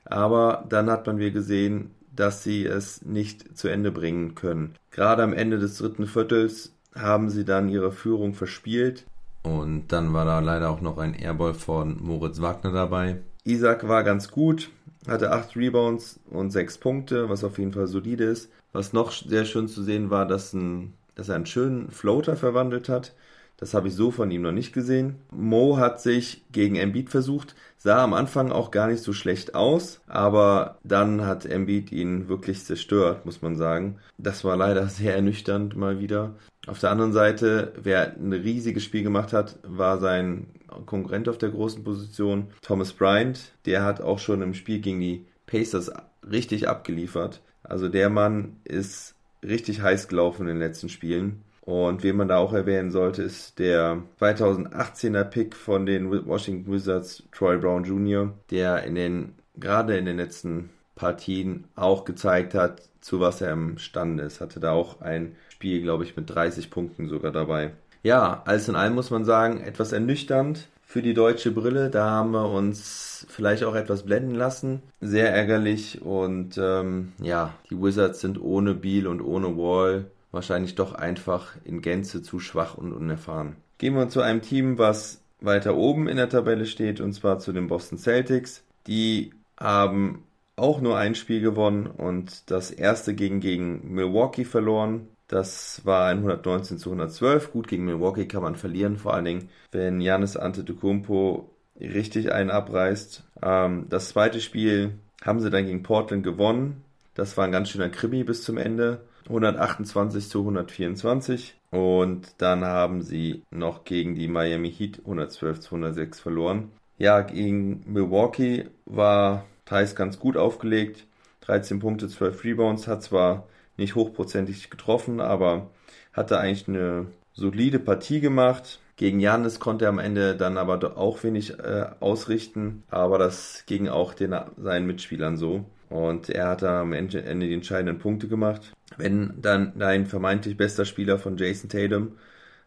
Aber 0.04 0.66
dann 0.68 0.90
hat 0.90 1.06
man 1.06 1.18
wieder 1.18 1.30
gesehen, 1.30 1.90
dass 2.16 2.42
sie 2.42 2.64
es 2.64 3.04
nicht 3.04 3.56
zu 3.56 3.68
Ende 3.68 3.90
bringen 3.90 4.34
können. 4.34 4.74
Gerade 4.90 5.22
am 5.22 5.32
Ende 5.32 5.58
des 5.58 5.78
dritten 5.78 6.06
Viertels 6.06 6.72
haben 6.94 7.30
sie 7.30 7.44
dann 7.44 7.68
ihre 7.68 7.92
Führung 7.92 8.34
verspielt. 8.34 9.04
Und 9.42 9.88
dann 9.88 10.12
war 10.12 10.24
da 10.24 10.40
leider 10.40 10.70
auch 10.70 10.80
noch 10.80 10.98
ein 10.98 11.14
Airball 11.14 11.54
von 11.54 12.02
Moritz 12.02 12.40
Wagner 12.40 12.72
dabei. 12.72 13.18
Isaac 13.44 13.86
war 13.88 14.02
ganz 14.04 14.30
gut, 14.30 14.70
hatte 15.06 15.32
8 15.32 15.56
Rebounds 15.56 16.18
und 16.30 16.50
6 16.50 16.78
Punkte, 16.78 17.28
was 17.28 17.44
auf 17.44 17.58
jeden 17.58 17.72
Fall 17.72 17.86
solide 17.86 18.24
ist. 18.24 18.50
Was 18.72 18.92
noch 18.92 19.12
sehr 19.12 19.44
schön 19.44 19.68
zu 19.68 19.82
sehen 19.82 20.10
war, 20.10 20.26
dass, 20.26 20.52
ein, 20.54 20.94
dass 21.14 21.28
er 21.28 21.36
einen 21.36 21.46
schönen 21.46 21.90
Floater 21.90 22.36
verwandelt 22.36 22.88
hat. 22.88 23.12
Das 23.56 23.74
habe 23.74 23.88
ich 23.88 23.94
so 23.94 24.10
von 24.10 24.30
ihm 24.30 24.42
noch 24.42 24.52
nicht 24.52 24.72
gesehen. 24.72 25.16
Mo 25.30 25.76
hat 25.76 26.00
sich 26.00 26.42
gegen 26.50 26.76
Embiid 26.76 27.10
versucht, 27.10 27.54
sah 27.84 28.02
am 28.02 28.14
Anfang 28.14 28.50
auch 28.50 28.70
gar 28.70 28.88
nicht 28.88 29.02
so 29.02 29.12
schlecht 29.12 29.54
aus, 29.54 30.00
aber 30.06 30.78
dann 30.84 31.26
hat 31.26 31.44
Embiid 31.44 31.92
ihn 31.92 32.28
wirklich 32.28 32.64
zerstört, 32.64 33.26
muss 33.26 33.42
man 33.42 33.56
sagen. 33.56 33.98
Das 34.16 34.42
war 34.42 34.56
leider 34.56 34.86
sehr 34.88 35.14
ernüchternd 35.14 35.76
mal 35.76 36.00
wieder. 36.00 36.34
Auf 36.66 36.80
der 36.80 36.90
anderen 36.90 37.12
Seite, 37.12 37.74
wer 37.76 38.16
ein 38.16 38.32
riesiges 38.32 38.84
Spiel 38.84 39.02
gemacht 39.02 39.34
hat, 39.34 39.58
war 39.64 39.98
sein 39.98 40.46
Konkurrent 40.86 41.28
auf 41.28 41.36
der 41.36 41.50
großen 41.50 41.84
Position, 41.84 42.48
Thomas 42.62 42.94
Bryant. 42.94 43.52
Der 43.66 43.84
hat 43.84 44.00
auch 44.00 44.18
schon 44.18 44.40
im 44.40 44.54
Spiel 44.54 44.80
gegen 44.80 45.00
die 45.00 45.26
Pacers 45.46 45.92
richtig 46.28 46.68
abgeliefert. 46.68 47.42
Also 47.62 47.90
der 47.90 48.08
Mann 48.08 48.56
ist 48.64 49.14
richtig 49.42 49.82
heiß 49.82 50.08
gelaufen 50.08 50.42
in 50.42 50.54
den 50.54 50.58
letzten 50.58 50.88
Spielen. 50.88 51.42
Und 51.64 52.02
wen 52.02 52.16
man 52.16 52.28
da 52.28 52.36
auch 52.36 52.52
erwähnen 52.52 52.90
sollte, 52.90 53.22
ist 53.22 53.58
der 53.58 54.02
2018er 54.20 55.24
Pick 55.24 55.56
von 55.56 55.86
den 55.86 56.10
Washington 56.26 56.70
Wizards, 56.70 57.22
Troy 57.32 57.56
Brown 57.56 57.84
Jr., 57.84 58.34
der 58.50 58.84
in 58.84 58.94
den, 58.94 59.34
gerade 59.56 59.96
in 59.96 60.04
den 60.04 60.18
letzten 60.18 60.68
Partien 60.94 61.64
auch 61.74 62.04
gezeigt 62.04 62.52
hat, 62.52 62.82
zu 63.00 63.18
was 63.18 63.40
er 63.40 63.52
imstande 63.52 64.24
ist. 64.24 64.42
Hatte 64.42 64.60
da 64.60 64.72
auch 64.72 65.00
ein 65.00 65.36
Spiel, 65.48 65.80
glaube 65.80 66.04
ich, 66.04 66.16
mit 66.16 66.28
30 66.28 66.70
Punkten 66.70 67.08
sogar 67.08 67.32
dabei. 67.32 67.72
Ja, 68.02 68.42
alles 68.44 68.68
in 68.68 68.76
allem 68.76 68.94
muss 68.94 69.10
man 69.10 69.24
sagen, 69.24 69.62
etwas 69.62 69.92
ernüchternd 69.92 70.68
für 70.82 71.00
die 71.00 71.14
deutsche 71.14 71.50
Brille. 71.50 71.88
Da 71.88 72.10
haben 72.10 72.32
wir 72.32 72.50
uns 72.50 73.26
vielleicht 73.30 73.64
auch 73.64 73.74
etwas 73.74 74.02
blenden 74.02 74.34
lassen. 74.34 74.82
Sehr 75.00 75.34
ärgerlich 75.34 76.02
und 76.02 76.58
ähm, 76.58 77.12
ja, 77.18 77.54
die 77.70 77.80
Wizards 77.80 78.20
sind 78.20 78.40
ohne 78.40 78.74
Beal 78.74 79.06
und 79.06 79.22
ohne 79.22 79.56
Wall 79.56 80.04
wahrscheinlich 80.34 80.74
doch 80.74 80.94
einfach 80.94 81.54
in 81.64 81.80
Gänze 81.80 82.22
zu 82.22 82.40
schwach 82.40 82.74
und 82.74 82.92
unerfahren. 82.92 83.56
Gehen 83.78 83.94
wir 83.94 84.08
zu 84.08 84.20
einem 84.20 84.42
Team, 84.42 84.78
was 84.78 85.20
weiter 85.40 85.76
oben 85.76 86.08
in 86.08 86.16
der 86.16 86.28
Tabelle 86.28 86.66
steht, 86.66 87.00
und 87.00 87.12
zwar 87.12 87.38
zu 87.38 87.52
den 87.52 87.68
Boston 87.68 87.98
Celtics. 87.98 88.62
Die 88.86 89.32
haben 89.58 90.24
auch 90.56 90.80
nur 90.80 90.96
ein 90.96 91.14
Spiel 91.14 91.40
gewonnen 91.40 91.86
und 91.86 92.50
das 92.50 92.70
erste 92.70 93.14
gegen, 93.14 93.40
gegen 93.40 93.94
Milwaukee 93.94 94.44
verloren. 94.44 95.08
Das 95.28 95.80
war 95.84 96.06
ein 96.08 96.18
119 96.18 96.78
zu 96.78 96.90
112. 96.90 97.52
Gut, 97.52 97.68
gegen 97.68 97.84
Milwaukee 97.86 98.26
kann 98.26 98.42
man 98.42 98.56
verlieren, 98.56 98.98
vor 98.98 99.14
allen 99.14 99.24
Dingen, 99.24 99.48
wenn 99.72 100.00
Janis 100.00 100.36
Antetokounmpo 100.36 101.50
richtig 101.80 102.32
einen 102.32 102.50
abreißt. 102.50 103.24
Ähm, 103.42 103.86
das 103.88 104.10
zweite 104.10 104.40
Spiel 104.40 104.94
haben 105.22 105.40
sie 105.40 105.50
dann 105.50 105.66
gegen 105.66 105.82
Portland 105.82 106.22
gewonnen. 106.22 106.84
Das 107.14 107.36
war 107.36 107.44
ein 107.44 107.52
ganz 107.52 107.70
schöner 107.70 107.88
Krimi 107.88 108.24
bis 108.24 108.42
zum 108.42 108.58
Ende. 108.58 109.00
128 109.26 110.28
zu 110.28 110.40
124. 110.40 111.56
Und 111.70 112.34
dann 112.38 112.64
haben 112.64 113.02
sie 113.02 113.42
noch 113.50 113.84
gegen 113.84 114.14
die 114.14 114.28
Miami 114.28 114.70
Heat 114.70 115.00
112 115.00 115.60
zu 115.60 115.74
106 115.74 116.20
verloren. 116.20 116.70
Ja, 116.98 117.22
gegen 117.22 117.82
Milwaukee 117.86 118.66
war 118.84 119.44
Thais 119.64 119.96
ganz 119.96 120.18
gut 120.18 120.36
aufgelegt. 120.36 121.06
13 121.42 121.80
Punkte, 121.80 122.08
12 122.08 122.44
Rebounds, 122.44 122.86
hat 122.86 123.02
zwar 123.02 123.48
nicht 123.76 123.94
hochprozentig 123.94 124.70
getroffen, 124.70 125.20
aber 125.20 125.70
hatte 126.12 126.38
eigentlich 126.38 126.68
eine 126.68 127.06
solide 127.32 127.78
Partie 127.78 128.20
gemacht. 128.20 128.80
Gegen 128.96 129.18
Janis 129.18 129.58
konnte 129.58 129.86
er 129.86 129.88
am 129.88 129.98
Ende 129.98 130.36
dann 130.36 130.56
aber 130.56 130.96
auch 130.96 131.24
wenig 131.24 131.58
äh, 131.58 131.86
ausrichten, 131.98 132.84
aber 132.88 133.18
das 133.18 133.64
ging 133.66 133.88
auch 133.88 134.14
den, 134.14 134.34
seinen 134.56 134.86
Mitspielern 134.86 135.36
so. 135.36 135.64
Und 135.90 136.28
er 136.28 136.48
hat 136.48 136.62
da 136.62 136.80
am 136.80 136.92
Ende, 136.92 137.22
die 137.22 137.54
entscheidenden 137.54 137.98
Punkte 137.98 138.28
gemacht. 138.28 138.72
Wenn 138.96 139.34
dann 139.40 139.72
dein 139.78 140.06
vermeintlich 140.06 140.56
bester 140.56 140.84
Spieler 140.84 141.18
von 141.18 141.36
Jason 141.36 141.68
Tatum 141.68 142.12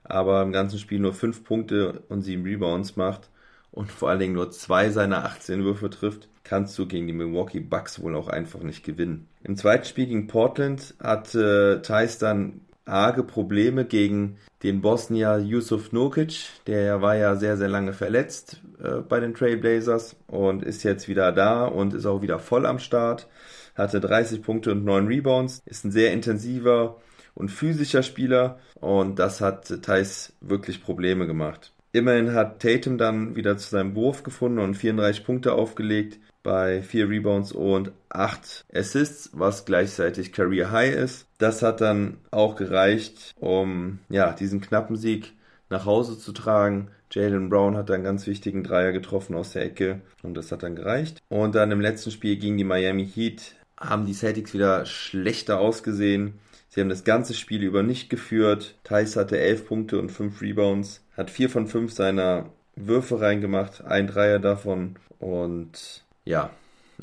aber 0.07 0.41
im 0.41 0.51
ganzen 0.51 0.79
Spiel 0.79 0.99
nur 0.99 1.13
5 1.13 1.43
Punkte 1.43 2.03
und 2.09 2.21
7 2.21 2.43
Rebounds 2.43 2.95
macht 2.95 3.29
und 3.71 3.91
vor 3.91 4.09
allen 4.09 4.19
Dingen 4.19 4.33
nur 4.33 4.51
zwei 4.51 4.89
seiner 4.89 5.25
18 5.25 5.63
Würfe 5.63 5.89
trifft, 5.89 6.29
kannst 6.43 6.77
du 6.79 6.87
gegen 6.87 7.07
die 7.07 7.13
Milwaukee 7.13 7.59
Bucks 7.59 8.01
wohl 8.01 8.15
auch 8.15 8.29
einfach 8.29 8.63
nicht 8.63 8.83
gewinnen. 8.83 9.27
Im 9.43 9.57
zweiten 9.57 9.85
Spiel 9.85 10.07
gegen 10.07 10.27
Portland 10.27 10.95
hatte 10.99 11.81
Thais 11.83 12.17
dann 12.19 12.61
arge 12.85 13.23
Probleme 13.23 13.83
gegen 13.83 14.37
den 14.63 14.79
Bosnier 14.81 15.39
Yusuf 15.39 15.91
Nurkic. 15.91 16.45
Der 16.67 17.01
war 17.01 17.17
ja 17.17 17.35
sehr, 17.35 17.57
sehr 17.57 17.67
lange 17.67 17.91
verletzt 17.91 18.61
äh, 18.81 19.01
bei 19.01 19.19
den 19.19 19.33
Trailblazers 19.33 20.15
und 20.27 20.63
ist 20.63 20.83
jetzt 20.83 21.07
wieder 21.07 21.31
da 21.31 21.65
und 21.65 21.93
ist 21.93 22.05
auch 22.05 22.21
wieder 22.21 22.39
voll 22.39 22.65
am 22.65 22.79
Start. 22.79 23.27
Hatte 23.75 23.99
30 23.99 24.41
Punkte 24.41 24.71
und 24.71 24.85
9 24.85 25.07
Rebounds. 25.07 25.61
Ist 25.65 25.85
ein 25.85 25.91
sehr 25.91 26.11
intensiver 26.13 26.97
und 27.35 27.49
physischer 27.49 28.03
Spieler 28.03 28.59
und 28.75 29.19
das 29.19 29.41
hat 29.41 29.83
Thais 29.83 30.33
wirklich 30.41 30.83
Probleme 30.83 31.27
gemacht. 31.27 31.73
Immerhin 31.91 32.33
hat 32.33 32.61
Tatum 32.61 32.97
dann 32.97 33.35
wieder 33.35 33.57
zu 33.57 33.69
seinem 33.69 33.95
Wurf 33.95 34.23
gefunden 34.23 34.59
und 34.59 34.75
34 34.75 35.25
Punkte 35.25 35.53
aufgelegt 35.53 36.19
bei 36.43 36.81
4 36.81 37.09
Rebounds 37.09 37.51
und 37.51 37.91
8 38.09 38.65
Assists, 38.73 39.31
was 39.33 39.65
gleichzeitig 39.65 40.31
Career 40.31 40.71
High 40.71 40.95
ist. 40.95 41.27
Das 41.37 41.61
hat 41.61 41.81
dann 41.81 42.17
auch 42.31 42.55
gereicht, 42.55 43.33
um 43.39 43.99
ja, 44.09 44.31
diesen 44.33 44.61
knappen 44.61 44.95
Sieg 44.95 45.33
nach 45.69 45.85
Hause 45.85 46.17
zu 46.17 46.31
tragen. 46.31 46.89
Jalen 47.11 47.49
Brown 47.49 47.77
hat 47.77 47.91
einen 47.91 48.03
ganz 48.03 48.27
wichtigen 48.27 48.63
Dreier 48.63 48.91
getroffen 48.91 49.35
aus 49.35 49.53
der 49.53 49.63
Ecke 49.63 50.01
und 50.23 50.35
das 50.35 50.51
hat 50.51 50.63
dann 50.63 50.75
gereicht. 50.75 51.21
Und 51.29 51.55
dann 51.55 51.71
im 51.71 51.81
letzten 51.81 52.11
Spiel 52.11 52.37
gegen 52.37 52.57
die 52.57 52.63
Miami 52.63 53.07
Heat 53.07 53.55
haben 53.79 54.05
die 54.05 54.13
Celtics 54.13 54.53
wieder 54.53 54.85
schlechter 54.85 55.59
ausgesehen. 55.59 56.39
Sie 56.69 56.81
haben 56.81 56.89
das 56.89 57.03
ganze 57.03 57.33
Spiel 57.33 57.63
über 57.63 57.83
nicht 57.83 58.09
geführt. 58.09 58.75
Thais 58.83 59.15
hatte 59.15 59.39
11 59.39 59.67
Punkte 59.67 59.99
und 59.99 60.11
5 60.11 60.41
Rebounds, 60.41 61.01
hat 61.15 61.29
4 61.29 61.49
von 61.49 61.67
5 61.67 61.91
seiner 61.91 62.49
Würfe 62.75 63.21
reingemacht, 63.21 63.83
ein 63.83 64.07
Dreier 64.07 64.39
davon 64.39 64.95
und 65.19 66.03
ja, 66.25 66.51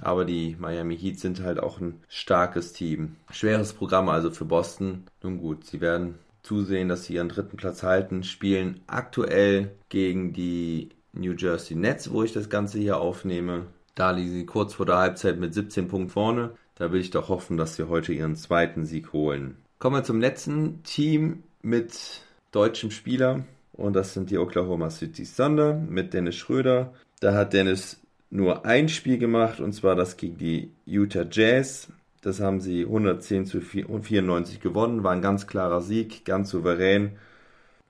aber 0.00 0.25
die 0.25 0.56
Miami 0.58 0.96
Heat 0.96 1.20
sind 1.20 1.42
halt 1.42 1.61
auch 1.61 1.80
ein 1.80 2.00
starkes 2.08 2.73
Team. 2.73 3.16
Schweres 3.30 3.73
Programm 3.73 4.08
also 4.08 4.30
für 4.30 4.44
Boston. 4.44 5.04
Nun 5.23 5.38
gut, 5.38 5.64
sie 5.66 5.80
werden 5.80 6.18
zusehen, 6.44 6.88
dass 6.88 7.04
sie 7.04 7.14
ihren 7.14 7.28
dritten 7.28 7.56
Platz 7.56 7.82
halten, 7.82 8.22
spielen 8.22 8.80
aktuell 8.86 9.72
gegen 9.88 10.32
die 10.32 10.90
New 11.12 11.32
Jersey 11.32 11.76
Nets, 11.76 12.12
wo 12.12 12.22
ich 12.22 12.32
das 12.32 12.48
Ganze 12.48 12.78
hier 12.78 12.98
aufnehme. 12.98 13.66
Da 13.94 14.10
liegen 14.10 14.32
sie 14.32 14.46
kurz 14.46 14.74
vor 14.74 14.86
der 14.86 14.98
Halbzeit 14.98 15.38
mit 15.38 15.54
17 15.54 15.88
Punkten 15.88 16.10
vorne. 16.10 16.50
Da 16.74 16.92
will 16.92 17.00
ich 17.00 17.10
doch 17.10 17.28
hoffen, 17.28 17.56
dass 17.56 17.76
sie 17.76 17.88
heute 17.88 18.12
ihren 18.12 18.36
zweiten 18.36 18.84
Sieg 18.84 19.12
holen. 19.12 19.56
Kommen 19.78 19.96
wir 19.96 20.04
zum 20.04 20.20
letzten 20.20 20.82
Team 20.82 21.44
mit 21.62 22.22
deutschem 22.50 22.90
Spieler. 22.90 23.44
Und 23.72 23.94
das 23.94 24.14
sind 24.14 24.30
die 24.30 24.38
Oklahoma 24.38 24.90
City 24.90 25.24
Thunder 25.24 25.74
mit 25.74 26.14
Dennis 26.14 26.36
Schröder. 26.36 26.92
Da 27.20 27.34
hat 27.34 27.52
Dennis 27.52 28.00
nur 28.30 28.64
ein 28.64 28.88
Spiel 28.88 29.18
gemacht 29.18 29.60
und 29.60 29.72
zwar 29.72 29.94
das 29.94 30.16
gegen 30.16 30.38
die 30.38 30.70
Utah 30.86 31.26
Jazz. 31.30 31.88
Das 32.25 32.40
haben 32.40 32.59
sie 32.59 32.87
110 32.87 33.45
zu 33.45 33.61
94 33.61 34.59
gewonnen. 34.61 35.04
War 35.04 35.12
ein 35.12 35.21
ganz 35.21 35.47
klarer 35.47 35.83
Sieg, 35.83 36.25
ganz 36.25 36.49
souverän. 36.49 37.19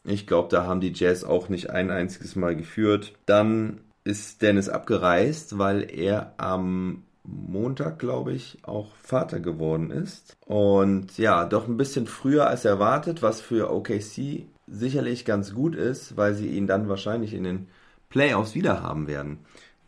Ich 0.02 0.26
glaube, 0.26 0.48
da 0.50 0.66
haben 0.66 0.80
die 0.80 0.92
Jazz 0.92 1.22
auch 1.22 1.48
nicht 1.48 1.70
ein 1.70 1.92
einziges 1.92 2.34
Mal 2.34 2.56
geführt. 2.56 3.14
Dann 3.26 3.78
ist 4.02 4.42
Dennis 4.42 4.68
abgereist, 4.68 5.56
weil 5.58 5.88
er 5.88 6.34
am 6.36 7.04
Montag, 7.22 8.00
glaube 8.00 8.32
ich, 8.32 8.58
auch 8.62 8.96
Vater 8.96 9.38
geworden 9.38 9.92
ist. 9.92 10.36
Und 10.46 11.16
ja, 11.16 11.44
doch 11.44 11.68
ein 11.68 11.76
bisschen 11.76 12.08
früher 12.08 12.48
als 12.48 12.64
erwartet, 12.64 13.22
was 13.22 13.40
für 13.40 13.72
OKC 13.72 14.46
sicherlich 14.66 15.24
ganz 15.24 15.54
gut 15.54 15.76
ist, 15.76 16.16
weil 16.16 16.34
sie 16.34 16.48
ihn 16.48 16.66
dann 16.66 16.88
wahrscheinlich 16.88 17.34
in 17.34 17.44
den 17.44 17.68
Playoffs 18.10 18.56
wieder 18.56 18.82
haben 18.82 19.06
werden. 19.06 19.38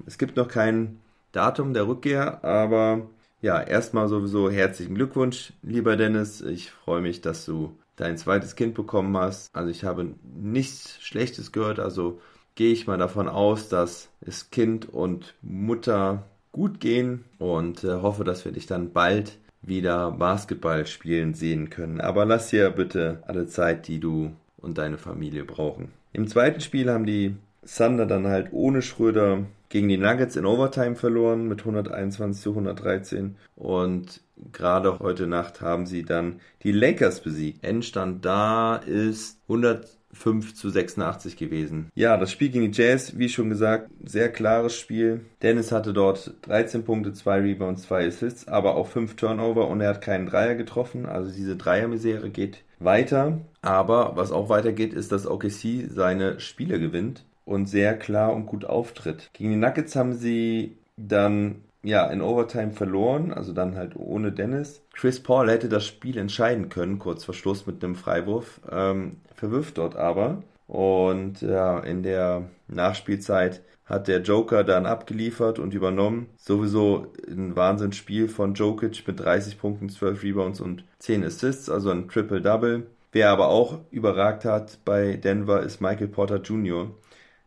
Es 0.06 0.18
gibt 0.18 0.36
noch 0.36 0.46
kein 0.46 1.00
Datum 1.32 1.74
der 1.74 1.88
Rückkehr, 1.88 2.44
aber 2.44 3.08
ja, 3.40 3.60
erstmal 3.60 4.08
sowieso 4.08 4.50
herzlichen 4.50 4.94
Glückwunsch, 4.94 5.52
lieber 5.62 5.96
Dennis. 5.96 6.40
Ich 6.40 6.70
freue 6.70 7.00
mich, 7.00 7.20
dass 7.20 7.44
du 7.44 7.76
dein 7.96 8.16
zweites 8.16 8.56
Kind 8.56 8.74
bekommen 8.74 9.16
hast. 9.16 9.54
Also 9.54 9.70
ich 9.70 9.84
habe 9.84 10.14
nichts 10.34 10.98
Schlechtes 11.00 11.52
gehört, 11.52 11.78
also 11.78 12.20
gehe 12.54 12.72
ich 12.72 12.86
mal 12.86 12.98
davon 12.98 13.28
aus, 13.28 13.68
dass 13.68 14.08
es 14.20 14.50
Kind 14.50 14.88
und 14.88 15.34
Mutter 15.42 16.24
gut 16.52 16.80
gehen 16.80 17.24
und 17.38 17.84
äh, 17.84 18.00
hoffe, 18.00 18.24
dass 18.24 18.44
wir 18.44 18.52
dich 18.52 18.66
dann 18.66 18.92
bald 18.92 19.38
wieder 19.60 20.10
Basketball 20.12 20.86
spielen 20.86 21.34
sehen 21.34 21.70
können. 21.70 22.00
Aber 22.00 22.24
lass 22.24 22.48
dir 22.48 22.70
bitte 22.70 23.22
alle 23.26 23.46
Zeit, 23.46 23.88
die 23.88 24.00
du 24.00 24.32
und 24.56 24.78
deine 24.78 24.96
Familie 24.96 25.44
brauchen. 25.44 25.92
Im 26.12 26.28
zweiten 26.28 26.60
Spiel 26.60 26.90
haben 26.90 27.04
die 27.04 27.36
Thunder 27.66 28.06
dann 28.06 28.26
halt 28.26 28.48
ohne 28.52 28.82
Schröder 28.82 29.44
gegen 29.68 29.88
die 29.88 29.98
Nuggets 29.98 30.36
in 30.36 30.46
Overtime 30.46 30.94
verloren 30.96 31.48
mit 31.48 31.60
121 31.60 32.42
zu 32.42 32.50
113 32.50 33.36
und 33.56 34.20
gerade 34.52 34.98
heute 35.00 35.26
Nacht 35.26 35.60
haben 35.60 35.86
sie 35.86 36.04
dann 36.04 36.40
die 36.62 36.72
Lakers 36.72 37.20
besiegt. 37.20 37.64
Endstand 37.64 38.24
da 38.24 38.76
ist 38.76 39.40
105 39.48 40.54
zu 40.54 40.70
86 40.70 41.36
gewesen. 41.36 41.90
Ja, 41.94 42.16
das 42.16 42.30
Spiel 42.30 42.50
gegen 42.50 42.70
die 42.70 42.80
Jazz, 42.80 43.18
wie 43.18 43.28
schon 43.28 43.48
gesagt, 43.48 43.90
sehr 44.04 44.30
klares 44.30 44.76
Spiel. 44.76 45.22
Dennis 45.42 45.72
hatte 45.72 45.92
dort 45.92 46.34
13 46.42 46.84
Punkte, 46.84 47.12
2 47.12 47.40
Rebounds, 47.40 47.82
2 47.84 48.06
Assists, 48.06 48.48
aber 48.48 48.76
auch 48.76 48.86
5 48.86 49.16
Turnover 49.16 49.68
und 49.68 49.80
er 49.80 49.90
hat 49.90 50.00
keinen 50.02 50.26
Dreier 50.26 50.54
getroffen. 50.54 51.06
Also 51.06 51.32
diese 51.32 51.56
Dreiermisere 51.56 52.30
geht 52.30 52.62
weiter. 52.78 53.40
Aber 53.62 54.12
was 54.14 54.30
auch 54.30 54.48
weitergeht, 54.48 54.92
ist, 54.92 55.10
dass 55.10 55.26
OKC 55.26 55.88
seine 55.88 56.38
Spiele 56.38 56.78
gewinnt 56.78 57.24
und 57.46 57.66
sehr 57.66 57.96
klar 57.96 58.34
und 58.34 58.44
gut 58.44 58.66
auftritt. 58.66 59.30
Gegen 59.32 59.50
die 59.50 59.56
Nuggets 59.56 59.96
haben 59.96 60.12
sie 60.12 60.76
dann 60.98 61.62
ja 61.82 62.06
in 62.08 62.20
Overtime 62.20 62.72
verloren, 62.72 63.32
also 63.32 63.54
dann 63.54 63.76
halt 63.76 63.96
ohne 63.96 64.32
Dennis. 64.32 64.82
Chris 64.92 65.22
Paul 65.22 65.48
hätte 65.48 65.70
das 65.70 65.86
Spiel 65.86 66.18
entscheiden 66.18 66.68
können, 66.68 66.98
kurz 66.98 67.24
vor 67.24 67.34
Schluss 67.34 67.66
mit 67.66 67.82
einem 67.82 67.94
Freiwurf, 67.94 68.60
ähm, 68.70 69.18
verwirft 69.34 69.78
dort 69.78 69.96
aber. 69.96 70.42
Und 70.66 71.40
ja, 71.42 71.78
in 71.78 72.02
der 72.02 72.50
Nachspielzeit 72.66 73.62
hat 73.84 74.08
der 74.08 74.20
Joker 74.20 74.64
dann 74.64 74.84
abgeliefert 74.84 75.60
und 75.60 75.72
übernommen. 75.72 76.26
Sowieso 76.36 77.12
ein 77.28 77.54
Wahnsinnsspiel 77.54 78.28
von 78.28 78.54
Jokic 78.54 79.06
mit 79.06 79.20
30 79.20 79.60
Punkten, 79.60 79.88
12 79.88 80.24
Rebounds 80.24 80.60
und 80.60 80.84
10 80.98 81.22
Assists, 81.24 81.70
also 81.70 81.90
ein 81.90 82.08
Triple-Double. 82.08 82.88
Wer 83.12 83.30
aber 83.30 83.46
auch 83.48 83.78
überragt 83.92 84.44
hat 84.44 84.80
bei 84.84 85.16
Denver 85.16 85.62
ist 85.62 85.80
Michael 85.80 86.08
Porter 86.08 86.38
Jr., 86.42 86.90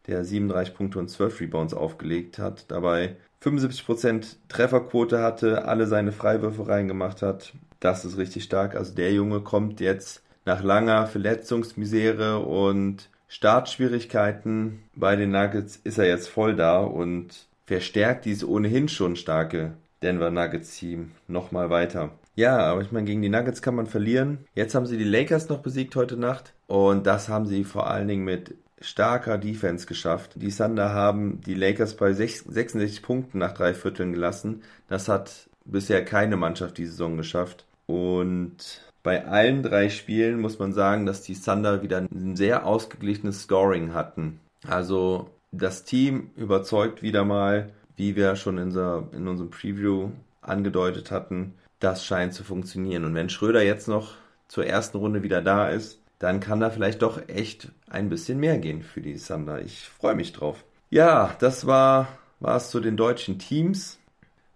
der 0.08 0.24
37 0.24 0.74
Punkte 0.76 1.00
und 1.00 1.10
12 1.10 1.42
Rebounds 1.42 1.74
aufgelegt 1.74 2.40
hat, 2.40 2.72
dabei 2.72 3.16
75% 3.44 4.36
Trefferquote 4.50 5.22
hatte, 5.22 5.66
alle 5.66 5.88
seine 5.88 6.12
Freiwürfe 6.12 6.68
reingemacht 6.68 7.22
hat. 7.22 7.54
Das 7.80 8.06
ist 8.06 8.18
richtig 8.18 8.44
stark. 8.44 8.76
Also 8.76 8.94
der 8.94 9.14
Junge 9.14 9.40
kommt 9.42 9.80
jetzt 9.80 10.24
nach 10.46 10.64
langer 10.64 11.08
Verletzungsmisere 11.08 12.40
und 12.40 13.10
Startschwierigkeiten 13.28 14.80
bei 14.96 15.16
den 15.16 15.32
Nuggets 15.32 15.78
ist 15.78 16.00
er 16.00 16.08
jetzt 16.08 16.28
voll 16.28 16.56
da 16.56 16.80
und 16.80 17.48
verstärkt 17.66 18.26
dieses 18.26 18.44
ohnehin 18.44 18.90
schon 18.90 19.16
starke 19.16 19.76
Denver 20.02 20.32
Nuggets 20.32 20.78
Team 20.78 21.12
nochmal 21.28 21.70
weiter. 21.70 22.12
Ja, 22.36 22.58
aber 22.58 22.82
ich 22.82 22.92
meine, 22.92 23.06
gegen 23.06 23.22
die 23.22 23.30
Nuggets 23.30 23.62
kann 23.62 23.76
man 23.76 23.86
verlieren. 23.86 24.40
Jetzt 24.56 24.74
haben 24.74 24.86
sie 24.86 24.98
die 24.98 25.04
Lakers 25.04 25.50
noch 25.50 25.60
besiegt 25.60 25.96
heute 25.96 26.18
Nacht 26.18 26.54
und 26.68 27.06
das 27.06 27.30
haben 27.30 27.46
sie 27.46 27.64
vor 27.64 27.88
allen 27.88 28.08
Dingen 28.08 28.24
mit 28.24 28.56
starker 28.82 29.38
Defense 29.38 29.86
geschafft. 29.86 30.34
Die 30.36 30.52
Thunder 30.52 30.94
haben 30.94 31.42
die 31.42 31.54
Lakers 31.54 31.96
bei 31.96 32.14
66 32.14 33.02
Punkten 33.02 33.40
nach 33.40 33.54
drei 33.54 33.74
Vierteln 33.74 34.14
gelassen. 34.14 34.64
Das 34.88 35.08
hat 35.08 35.50
bisher 35.66 36.04
keine 36.04 36.38
Mannschaft 36.38 36.78
die 36.78 36.86
Saison 36.86 37.18
geschafft. 37.18 37.66
Und 37.88 38.82
bei 39.04 39.26
allen 39.26 39.64
drei 39.64 39.90
Spielen 39.90 40.40
muss 40.40 40.60
man 40.60 40.74
sagen, 40.74 41.06
dass 41.06 41.22
die 41.22 41.36
Thunder 41.36 41.82
wieder 41.82 41.98
ein 41.98 42.36
sehr 42.36 42.66
ausgeglichenes 42.66 43.44
Scoring 43.44 43.94
hatten. 43.94 44.40
Also 44.68 45.30
das 45.52 45.84
Team 45.84 46.32
überzeugt 46.36 47.02
wieder 47.02 47.26
mal, 47.26 47.70
wie 47.96 48.16
wir 48.16 48.36
schon 48.36 48.58
in, 48.58 48.66
unser, 48.66 49.08
in 49.14 49.28
unserem 49.28 49.50
Preview 49.50 50.10
angedeutet 50.42 51.12
hatten. 51.12 51.54
Das 51.80 52.06
scheint 52.06 52.34
zu 52.34 52.44
funktionieren. 52.44 53.06
Und 53.06 53.16
wenn 53.16 53.30
Schröder 53.30 53.64
jetzt 53.64 53.88
noch 53.88 54.16
zur 54.48 54.66
ersten 54.66 54.98
Runde 54.98 55.24
wieder 55.24 55.42
da 55.42 55.70
ist, 55.70 56.02
dann 56.20 56.42
kann 56.42 56.60
da 56.60 56.70
vielleicht 56.70 57.02
doch 57.02 57.28
echt 57.28 57.70
ein 57.90 58.10
bisschen 58.10 58.40
mehr 58.40 58.58
gehen 58.58 58.84
für 58.84 59.02
die 59.02 59.16
Thunder. 59.16 59.62
Ich 59.62 59.88
freue 59.88 60.16
mich 60.16 60.34
drauf. 60.34 60.64
Ja, 60.90 61.36
das 61.40 61.66
war 61.66 62.08
es 62.42 62.70
zu 62.70 62.82
den 62.82 62.98
deutschen 62.98 63.40
Teams. 63.40 64.00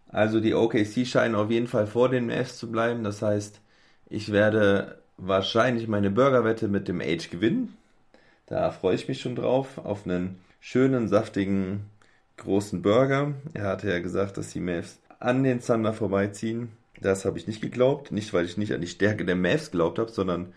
Also 0.09 0.39
die 0.39 0.53
OKC 0.53 1.07
scheinen 1.07 1.35
auf 1.35 1.49
jeden 1.49 1.67
Fall 1.67 1.87
vor 1.87 2.09
den 2.09 2.27
Mavs 2.27 2.57
zu 2.57 2.69
bleiben. 2.69 3.03
Das 3.03 3.21
heißt, 3.21 3.61
ich 4.09 4.31
werde 4.31 5.01
wahrscheinlich 5.17 5.87
meine 5.87 6.11
Burgerwette 6.11 6.67
mit 6.67 6.87
dem 6.87 7.01
Age 7.01 7.29
gewinnen. 7.29 7.77
Da 8.45 8.69
freue 8.71 8.95
ich 8.95 9.07
mich 9.07 9.21
schon 9.21 9.35
drauf. 9.35 9.77
Auf 9.77 10.05
einen 10.05 10.39
schönen, 10.59 11.07
saftigen, 11.07 11.89
großen 12.37 12.81
Burger. 12.81 13.33
Er 13.53 13.63
hatte 13.63 13.89
ja 13.89 13.99
gesagt, 13.99 14.37
dass 14.37 14.51
die 14.51 14.59
Mavs 14.59 14.99
an 15.19 15.43
den 15.43 15.61
Thunder 15.61 15.93
vorbeiziehen. 15.93 16.73
Das 16.99 17.25
habe 17.25 17.37
ich 17.37 17.47
nicht 17.47 17.61
geglaubt. 17.61 18.11
Nicht, 18.11 18.33
weil 18.33 18.45
ich 18.45 18.57
nicht 18.57 18.73
an 18.73 18.81
die 18.81 18.87
Stärke 18.87 19.23
der 19.23 19.35
Mavs 19.35 19.71
geglaubt 19.71 19.97
habe, 19.97 20.11
sondern 20.11 20.53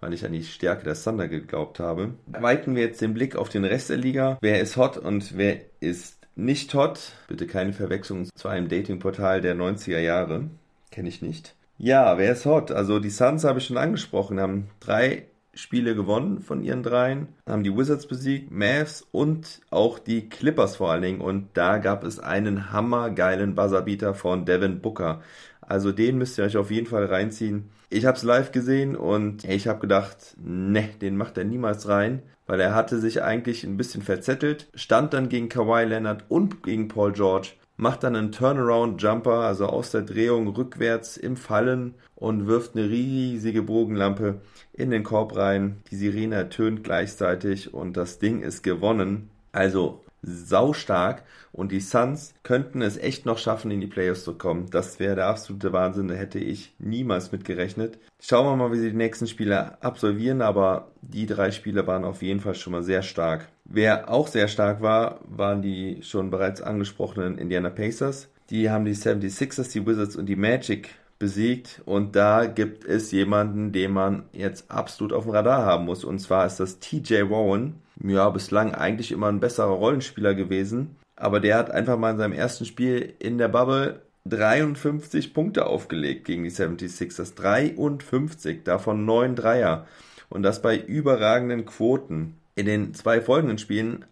weil 0.00 0.12
ich 0.12 0.24
an 0.24 0.32
die 0.32 0.44
Stärke 0.44 0.84
der 0.84 0.94
Thunder 0.94 1.28
geglaubt 1.28 1.80
habe. 1.80 2.14
Weiten 2.26 2.74
wir 2.74 2.82
jetzt 2.82 3.00
den 3.00 3.14
Blick 3.14 3.36
auf 3.36 3.48
den 3.48 3.64
Rest 3.64 3.90
der 3.90 3.96
Liga. 3.96 4.38
Wer 4.40 4.60
ist 4.60 4.76
hot 4.76 4.96
und 4.96 5.36
wer 5.36 5.60
ist 5.80 6.18
nicht 6.36 6.72
hot? 6.74 7.12
Bitte 7.26 7.46
keine 7.46 7.72
Verwechslung 7.72 8.28
zu 8.34 8.48
einem 8.48 8.68
Datingportal 8.68 9.40
der 9.40 9.56
90er 9.56 9.98
Jahre. 9.98 10.50
Kenne 10.90 11.08
ich 11.08 11.22
nicht. 11.22 11.54
Ja, 11.78 12.18
wer 12.18 12.32
ist 12.32 12.46
hot? 12.46 12.72
Also 12.72 12.98
die 12.98 13.10
Suns 13.10 13.44
habe 13.44 13.58
ich 13.58 13.66
schon 13.66 13.76
angesprochen, 13.76 14.40
haben 14.40 14.68
drei 14.80 15.26
Spiele 15.54 15.96
gewonnen 15.96 16.40
von 16.40 16.62
ihren 16.62 16.84
dreien, 16.84 17.28
haben 17.48 17.64
die 17.64 17.76
Wizards 17.76 18.06
besiegt, 18.06 18.52
Mavs 18.52 19.04
und 19.10 19.60
auch 19.70 19.98
die 19.98 20.28
Clippers 20.28 20.76
vor 20.76 20.92
allen 20.92 21.02
Dingen. 21.02 21.20
Und 21.20 21.48
da 21.54 21.78
gab 21.78 22.04
es 22.04 22.20
einen 22.20 22.72
hammergeilen 22.72 23.56
Buzzerbeater 23.56 24.14
von 24.14 24.44
Devin 24.44 24.80
Booker. 24.80 25.20
Also 25.68 25.92
den 25.92 26.16
müsst 26.16 26.38
ihr 26.38 26.44
euch 26.44 26.56
auf 26.56 26.70
jeden 26.70 26.86
Fall 26.86 27.04
reinziehen. 27.04 27.68
Ich 27.90 28.06
habe 28.06 28.16
es 28.16 28.22
live 28.22 28.52
gesehen 28.52 28.96
und 28.96 29.44
ich 29.44 29.68
habe 29.68 29.80
gedacht, 29.80 30.34
ne, 30.42 30.88
den 31.02 31.14
macht 31.18 31.36
er 31.36 31.44
niemals 31.44 31.86
rein, 31.88 32.22
weil 32.46 32.58
er 32.58 32.74
hatte 32.74 32.98
sich 32.98 33.22
eigentlich 33.22 33.64
ein 33.64 33.76
bisschen 33.76 34.02
verzettelt, 34.02 34.68
stand 34.74 35.12
dann 35.12 35.28
gegen 35.28 35.50
Kawhi 35.50 35.84
Leonard 35.84 36.24
und 36.30 36.62
gegen 36.62 36.88
Paul 36.88 37.12
George, 37.12 37.50
macht 37.76 38.02
dann 38.02 38.16
einen 38.16 38.32
Turnaround-Jumper, 38.32 39.40
also 39.40 39.66
aus 39.66 39.90
der 39.90 40.02
Drehung 40.02 40.48
rückwärts 40.48 41.18
im 41.18 41.36
Fallen 41.36 41.94
und 42.14 42.46
wirft 42.46 42.74
eine 42.74 42.88
riesige 42.88 43.60
Bogenlampe 43.60 44.40
in 44.72 44.90
den 44.90 45.04
Korb 45.04 45.36
rein. 45.36 45.82
Die 45.90 45.96
Sirene 45.96 46.36
ertönt 46.36 46.82
gleichzeitig 46.82 47.74
und 47.74 47.98
das 47.98 48.18
Ding 48.18 48.40
ist 48.40 48.62
gewonnen. 48.62 49.28
Also 49.52 50.02
saustark 50.22 51.22
und 51.52 51.72
die 51.72 51.80
Suns 51.80 52.34
könnten 52.42 52.82
es 52.82 52.96
echt 52.96 53.26
noch 53.26 53.38
schaffen, 53.38 53.70
in 53.70 53.80
die 53.80 53.86
Playoffs 53.86 54.24
zu 54.24 54.34
kommen. 54.34 54.68
Das 54.70 55.00
wäre 55.00 55.16
der 55.16 55.26
absolute 55.26 55.72
Wahnsinn, 55.72 56.08
da 56.08 56.14
hätte 56.14 56.38
ich 56.38 56.74
niemals 56.78 57.32
mit 57.32 57.44
gerechnet. 57.44 57.98
Schauen 58.20 58.46
wir 58.46 58.56
mal, 58.56 58.72
wie 58.72 58.80
sie 58.80 58.90
die 58.90 58.96
nächsten 58.96 59.26
Spiele 59.26 59.82
absolvieren, 59.82 60.42
aber 60.42 60.92
die 61.02 61.26
drei 61.26 61.50
Spiele 61.50 61.86
waren 61.86 62.04
auf 62.04 62.22
jeden 62.22 62.40
Fall 62.40 62.54
schon 62.54 62.72
mal 62.72 62.82
sehr 62.82 63.02
stark. 63.02 63.48
Wer 63.64 64.10
auch 64.10 64.28
sehr 64.28 64.48
stark 64.48 64.80
war, 64.82 65.20
waren 65.28 65.62
die 65.62 66.02
schon 66.02 66.30
bereits 66.30 66.62
angesprochenen 66.62 67.38
Indiana 67.38 67.70
Pacers. 67.70 68.28
Die 68.50 68.70
haben 68.70 68.86
die 68.86 68.94
76ers, 68.94 69.72
die 69.72 69.86
Wizards 69.86 70.16
und 70.16 70.26
die 70.26 70.36
Magic 70.36 70.90
besiegt 71.18 71.82
und 71.84 72.16
da 72.16 72.46
gibt 72.46 72.84
es 72.84 73.10
jemanden, 73.10 73.72
den 73.72 73.92
man 73.92 74.24
jetzt 74.32 74.70
absolut 74.70 75.12
auf 75.12 75.24
dem 75.24 75.32
Radar 75.32 75.64
haben 75.64 75.84
muss 75.84 76.04
und 76.04 76.18
zwar 76.18 76.46
ist 76.46 76.60
das 76.60 76.78
TJ 76.78 77.30
Warren. 77.30 77.74
Ja, 78.02 78.30
bislang 78.30 78.74
eigentlich 78.74 79.10
immer 79.10 79.28
ein 79.28 79.40
besserer 79.40 79.70
Rollenspieler 79.70 80.34
gewesen, 80.34 80.96
aber 81.16 81.40
der 81.40 81.56
hat 81.56 81.70
einfach 81.70 81.98
mal 81.98 82.12
in 82.12 82.18
seinem 82.18 82.32
ersten 82.32 82.64
Spiel 82.64 83.14
in 83.18 83.38
der 83.38 83.48
Bubble 83.48 84.02
53 84.26 85.34
Punkte 85.34 85.66
aufgelegt 85.66 86.24
gegen 86.26 86.44
die 86.44 86.50
76ers. 86.50 87.34
53, 87.34 88.62
davon 88.62 89.04
9 89.04 89.34
Dreier 89.34 89.86
und 90.28 90.42
das 90.42 90.62
bei 90.62 90.78
überragenden 90.78 91.64
Quoten. 91.64 92.34
in 92.54 92.66
den 92.66 92.92
zwei 92.94 93.20
folgenden 93.20 93.58
Spielen 93.58 94.04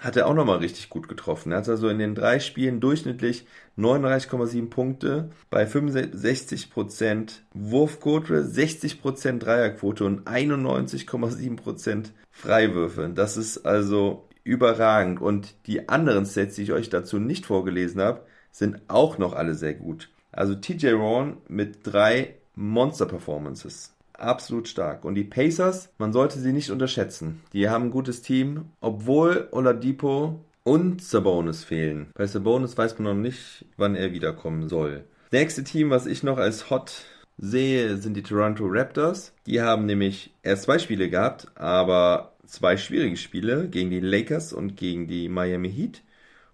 hat 0.00 0.16
er 0.16 0.26
auch 0.26 0.34
nochmal 0.34 0.58
richtig 0.58 0.90
gut 0.90 1.08
getroffen. 1.08 1.52
Er 1.52 1.58
hat 1.58 1.68
also 1.68 1.88
in 1.88 1.98
den 1.98 2.14
drei 2.14 2.40
Spielen 2.40 2.80
durchschnittlich 2.80 3.46
39,7 3.76 4.70
Punkte 4.70 5.30
bei 5.50 5.64
65% 5.64 7.40
Wurfquote, 7.52 8.44
60% 8.44 9.38
Dreierquote 9.38 10.04
und 10.04 10.28
91,7% 10.28 12.06
Freiwürfe. 12.30 13.10
Das 13.14 13.36
ist 13.36 13.58
also 13.66 14.28
überragend. 14.44 15.20
Und 15.20 15.54
die 15.66 15.88
anderen 15.88 16.24
Sets, 16.24 16.56
die 16.56 16.62
ich 16.62 16.72
euch 16.72 16.90
dazu 16.90 17.18
nicht 17.18 17.46
vorgelesen 17.46 18.00
habe, 18.00 18.22
sind 18.50 18.80
auch 18.88 19.18
noch 19.18 19.34
alle 19.34 19.54
sehr 19.54 19.74
gut. 19.74 20.10
Also 20.32 20.54
TJ 20.54 20.90
Ron 20.90 21.38
mit 21.48 21.80
drei 21.82 22.36
Monster-Performances 22.54 23.94
absolut 24.18 24.68
stark. 24.68 25.04
Und 25.04 25.14
die 25.14 25.24
Pacers, 25.24 25.90
man 25.98 26.12
sollte 26.12 26.38
sie 26.38 26.52
nicht 26.52 26.70
unterschätzen. 26.70 27.40
Die 27.52 27.68
haben 27.68 27.84
ein 27.84 27.90
gutes 27.90 28.22
Team, 28.22 28.66
obwohl 28.80 29.48
Oladipo 29.52 30.40
und 30.64 31.02
Sabonis 31.02 31.64
fehlen. 31.64 32.08
Bei 32.14 32.26
Sabonis 32.26 32.76
weiß 32.76 32.98
man 32.98 33.16
noch 33.16 33.22
nicht, 33.22 33.64
wann 33.76 33.94
er 33.94 34.12
wiederkommen 34.12 34.68
soll. 34.68 35.04
Das 35.30 35.40
nächste 35.40 35.64
Team, 35.64 35.90
was 35.90 36.06
ich 36.06 36.22
noch 36.22 36.38
als 36.38 36.70
Hot 36.70 37.04
sehe, 37.38 37.96
sind 37.96 38.14
die 38.16 38.22
Toronto 38.22 38.64
Raptors. 38.66 39.32
Die 39.46 39.62
haben 39.62 39.86
nämlich 39.86 40.34
erst 40.42 40.64
zwei 40.64 40.78
Spiele 40.78 41.08
gehabt, 41.08 41.48
aber 41.54 42.34
zwei 42.46 42.76
schwierige 42.76 43.16
Spiele 43.16 43.68
gegen 43.68 43.90
die 43.90 44.00
Lakers 44.00 44.52
und 44.52 44.76
gegen 44.76 45.06
die 45.06 45.28
Miami 45.28 45.70
Heat 45.70 46.02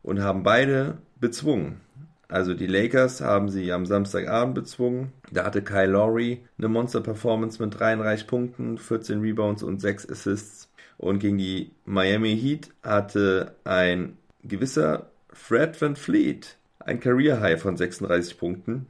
und 0.03 0.20
haben 0.20 0.42
beide 0.42 0.98
bezwungen. 1.18 1.81
Also 2.28 2.54
die 2.54 2.66
Lakers 2.66 3.20
haben 3.20 3.48
sie 3.48 3.72
am 3.72 3.87
Samstagabend 3.87 4.54
bezwungen. 4.54 5.12
Da 5.30 5.44
hatte 5.44 5.62
Kyle 5.62 5.90
Lowry 5.90 6.40
eine 6.58 6.68
Monster-Performance 6.68 7.62
mit 7.62 7.78
33 7.78 8.26
Punkten, 8.26 8.78
14 8.78 9.20
Rebounds 9.20 9.62
und 9.62 9.80
6 9.80 10.08
Assists. 10.10 10.70
Und 10.96 11.18
gegen 11.18 11.38
die 11.38 11.72
Miami 11.84 12.37
Heat 12.37 12.70
hatte 12.82 13.54
ein 13.64 14.16
gewisser 14.42 15.10
Fred 15.32 15.80
Van 15.80 15.96
Fleet 15.96 16.56
ein 16.78 17.00
Career 17.00 17.40
High 17.40 17.60
von 17.60 17.76
36 17.76 18.38
Punkten. 18.38 18.87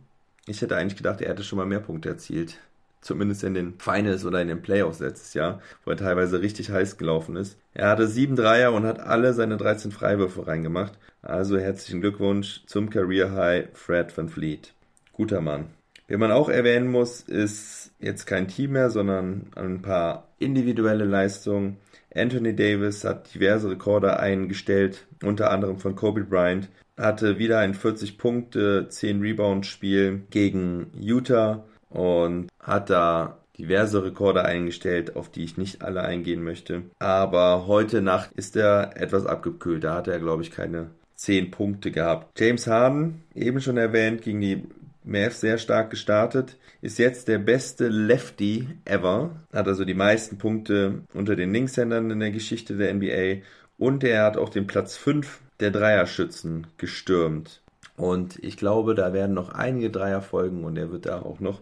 Ich 0.47 0.61
hätte 0.61 0.77
eigentlich 0.77 0.97
gedacht, 0.97 1.21
er 1.21 1.31
hätte 1.31 1.45
schon 1.45 1.59
mal 1.59 1.67
mehr 1.67 1.81
Punkte 1.81 2.11
erzielt 2.11 2.59
zumindest 3.05 3.45
in 3.45 3.55
den 3.55 3.75
Finals 3.79 4.25
oder 4.25 4.41
in 4.41 4.49
den 4.49 4.63
Playoffs 4.63 4.99
letztes 4.99 5.35
Jahr, 5.35 5.61
wo 5.85 5.91
er 5.91 5.97
teilweise 5.97 6.41
richtig 6.41 6.71
heiß 6.71 6.97
gelaufen 6.97 7.37
ist. 7.37 7.59
Er 7.75 7.89
hatte 7.89 8.09
sieben 8.09 8.35
Dreier 8.35 8.73
und 8.73 8.85
hat 8.85 8.99
alle 8.99 9.35
seine 9.35 9.57
13 9.57 9.93
Freiwürfe 9.93 10.47
reingemacht. 10.47 10.99
Also 11.23 11.59
herzlichen 11.59 12.01
Glückwunsch 12.01 12.65
zum 12.67 12.91
Career 12.91 13.33
High 13.33 13.69
Fred 13.75 14.17
Van 14.17 14.29
Fleet. 14.29 14.73
Guter 15.13 15.41
Mann. 15.41 15.67
Wen 16.07 16.21
man 16.21 16.33
auch 16.33 16.49
erwähnen 16.49 16.91
muss, 16.91 17.21
ist 17.21 17.93
jetzt 17.99 18.27
kein 18.27 18.49
Team 18.49 18.73
mehr, 18.73 18.91
sondern 18.91 19.47
ein 19.55 19.81
paar 19.81 20.29
individuelle 20.39 21.05
Leistungen. 21.05 21.79
Anthony 22.15 22.55
Davis 22.55 23.05
hat 23.05 23.35
diverse 23.35 23.71
Rekorde 23.71 24.19
eingestellt, 24.19 25.07
unter 25.23 25.51
anderem 25.51 25.79
von 25.79 25.97
Kobe 25.97 26.25
Bryant. 26.25 26.69
Hatte 26.97 27.39
wieder 27.39 27.59
ein 27.59 27.75
40 27.75 28.19
Punkte, 28.19 28.87
10 28.89 29.21
Rebound 29.21 29.67
Spiel 29.67 30.23
gegen 30.31 30.93
Utah 30.99 31.65
und 31.95 32.49
hat 32.61 32.91
da 32.91 33.39
diverse 33.57 34.05
Rekorde 34.05 34.45
eingestellt, 34.45 35.17
auf 35.17 35.31
die 35.31 35.45
ich 35.45 35.57
nicht 35.57 35.83
alle 35.83 36.03
eingehen 36.03 36.43
möchte. 36.43 36.83
Aber 36.99 37.67
heute 37.67 38.03
Nacht 38.03 38.33
ist 38.35 38.57
er 38.57 39.01
etwas 39.01 39.27
abgekühlt. 39.27 39.85
Da 39.85 39.95
hat 39.95 40.09
er, 40.09 40.19
glaube 40.19 40.43
ich, 40.43 40.51
keine 40.51 40.91
10 41.15 41.53
Punkte 41.53 41.91
gehabt. 41.93 42.39
James 42.39 42.67
Harden, 42.67 43.23
eben 43.35 43.61
schon 43.61 43.77
erwähnt, 43.77 44.23
gegen 44.23 44.41
die 44.41 44.65
Mavs 45.05 45.41
sehr 45.41 45.59
stark 45.59 45.91
gestartet, 45.91 46.57
ist 46.83 46.99
jetzt 46.99 47.29
der 47.29 47.39
beste 47.39 47.89
Lefty 47.89 48.69
ever, 48.85 49.31
hat 49.53 49.69
also 49.69 49.85
die 49.85 49.95
meisten 49.95 50.39
Punkte 50.39 51.03
unter 51.13 51.37
den 51.37 51.53
Linkshändern 51.53 52.11
in 52.11 52.21
der 52.21 52.31
Geschichte 52.31 52.77
der 52.77 52.93
NBA 52.93 53.45
und 53.79 54.03
er 54.03 54.25
hat 54.25 54.37
auch 54.37 54.49
den 54.49 54.67
Platz 54.67 54.97
5 54.97 55.41
der 55.61 55.71
Dreierschützen 55.71 56.67
gestürmt. 56.79 57.63
Und 57.97 58.43
ich 58.43 58.57
glaube, 58.57 58.95
da 58.95 59.13
werden 59.13 59.35
noch 59.35 59.51
einige 59.51 59.91
Dreier 59.91 60.21
folgen 60.21 60.65
und 60.65 60.77
er 60.77 60.91
wird 60.91 61.07
da 61.07 61.23
auch 61.23 61.41
noch 61.41 61.61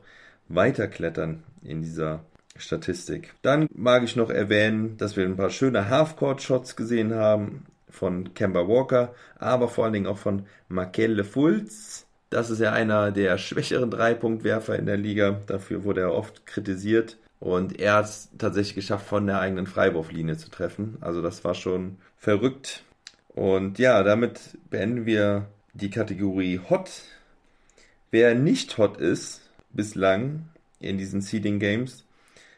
weiterklettern 0.48 1.42
in 1.62 1.82
dieser 1.82 2.24
Statistik. 2.56 3.34
Dann 3.42 3.68
mag 3.74 4.02
ich 4.02 4.16
noch 4.16 4.30
erwähnen, 4.30 4.96
dass 4.96 5.16
wir 5.16 5.24
ein 5.24 5.36
paar 5.36 5.50
schöne 5.50 5.88
Half-Court-Shots 5.88 6.76
gesehen 6.76 7.14
haben 7.14 7.64
von 7.88 8.34
Kemba 8.34 8.66
Walker, 8.66 9.14
aber 9.38 9.68
vor 9.68 9.84
allen 9.84 9.92
Dingen 9.92 10.06
auch 10.06 10.18
von 10.18 10.46
Makelle 10.68 11.24
Fultz. 11.24 12.06
Das 12.30 12.48
ist 12.48 12.60
ja 12.60 12.72
einer 12.72 13.12
der 13.12 13.36
schwächeren 13.36 13.90
Dreipunktwerfer 13.90 14.78
in 14.78 14.86
der 14.86 14.96
Liga. 14.96 15.40
Dafür 15.46 15.84
wurde 15.84 16.00
er 16.00 16.14
oft 16.14 16.46
kritisiert. 16.46 17.18
Und 17.40 17.78
er 17.80 17.94
hat 17.94 18.04
es 18.06 18.30
tatsächlich 18.38 18.76
geschafft, 18.76 19.06
von 19.06 19.26
der 19.26 19.40
eigenen 19.40 19.66
Freiwurflinie 19.66 20.36
zu 20.36 20.48
treffen. 20.48 20.96
Also 21.00 21.20
das 21.20 21.44
war 21.44 21.54
schon 21.54 21.98
verrückt. 22.16 22.84
Und 23.34 23.78
ja, 23.78 24.02
damit 24.02 24.56
beenden 24.70 25.04
wir 25.04 25.48
die 25.74 25.90
Kategorie 25.90 26.60
Hot. 26.68 26.90
Wer 28.10 28.34
nicht 28.34 28.76
hot 28.76 28.98
ist, 28.98 29.40
bislang 29.70 30.48
in 30.80 30.98
diesen 30.98 31.22
Seeding 31.22 31.58
Games 31.58 32.04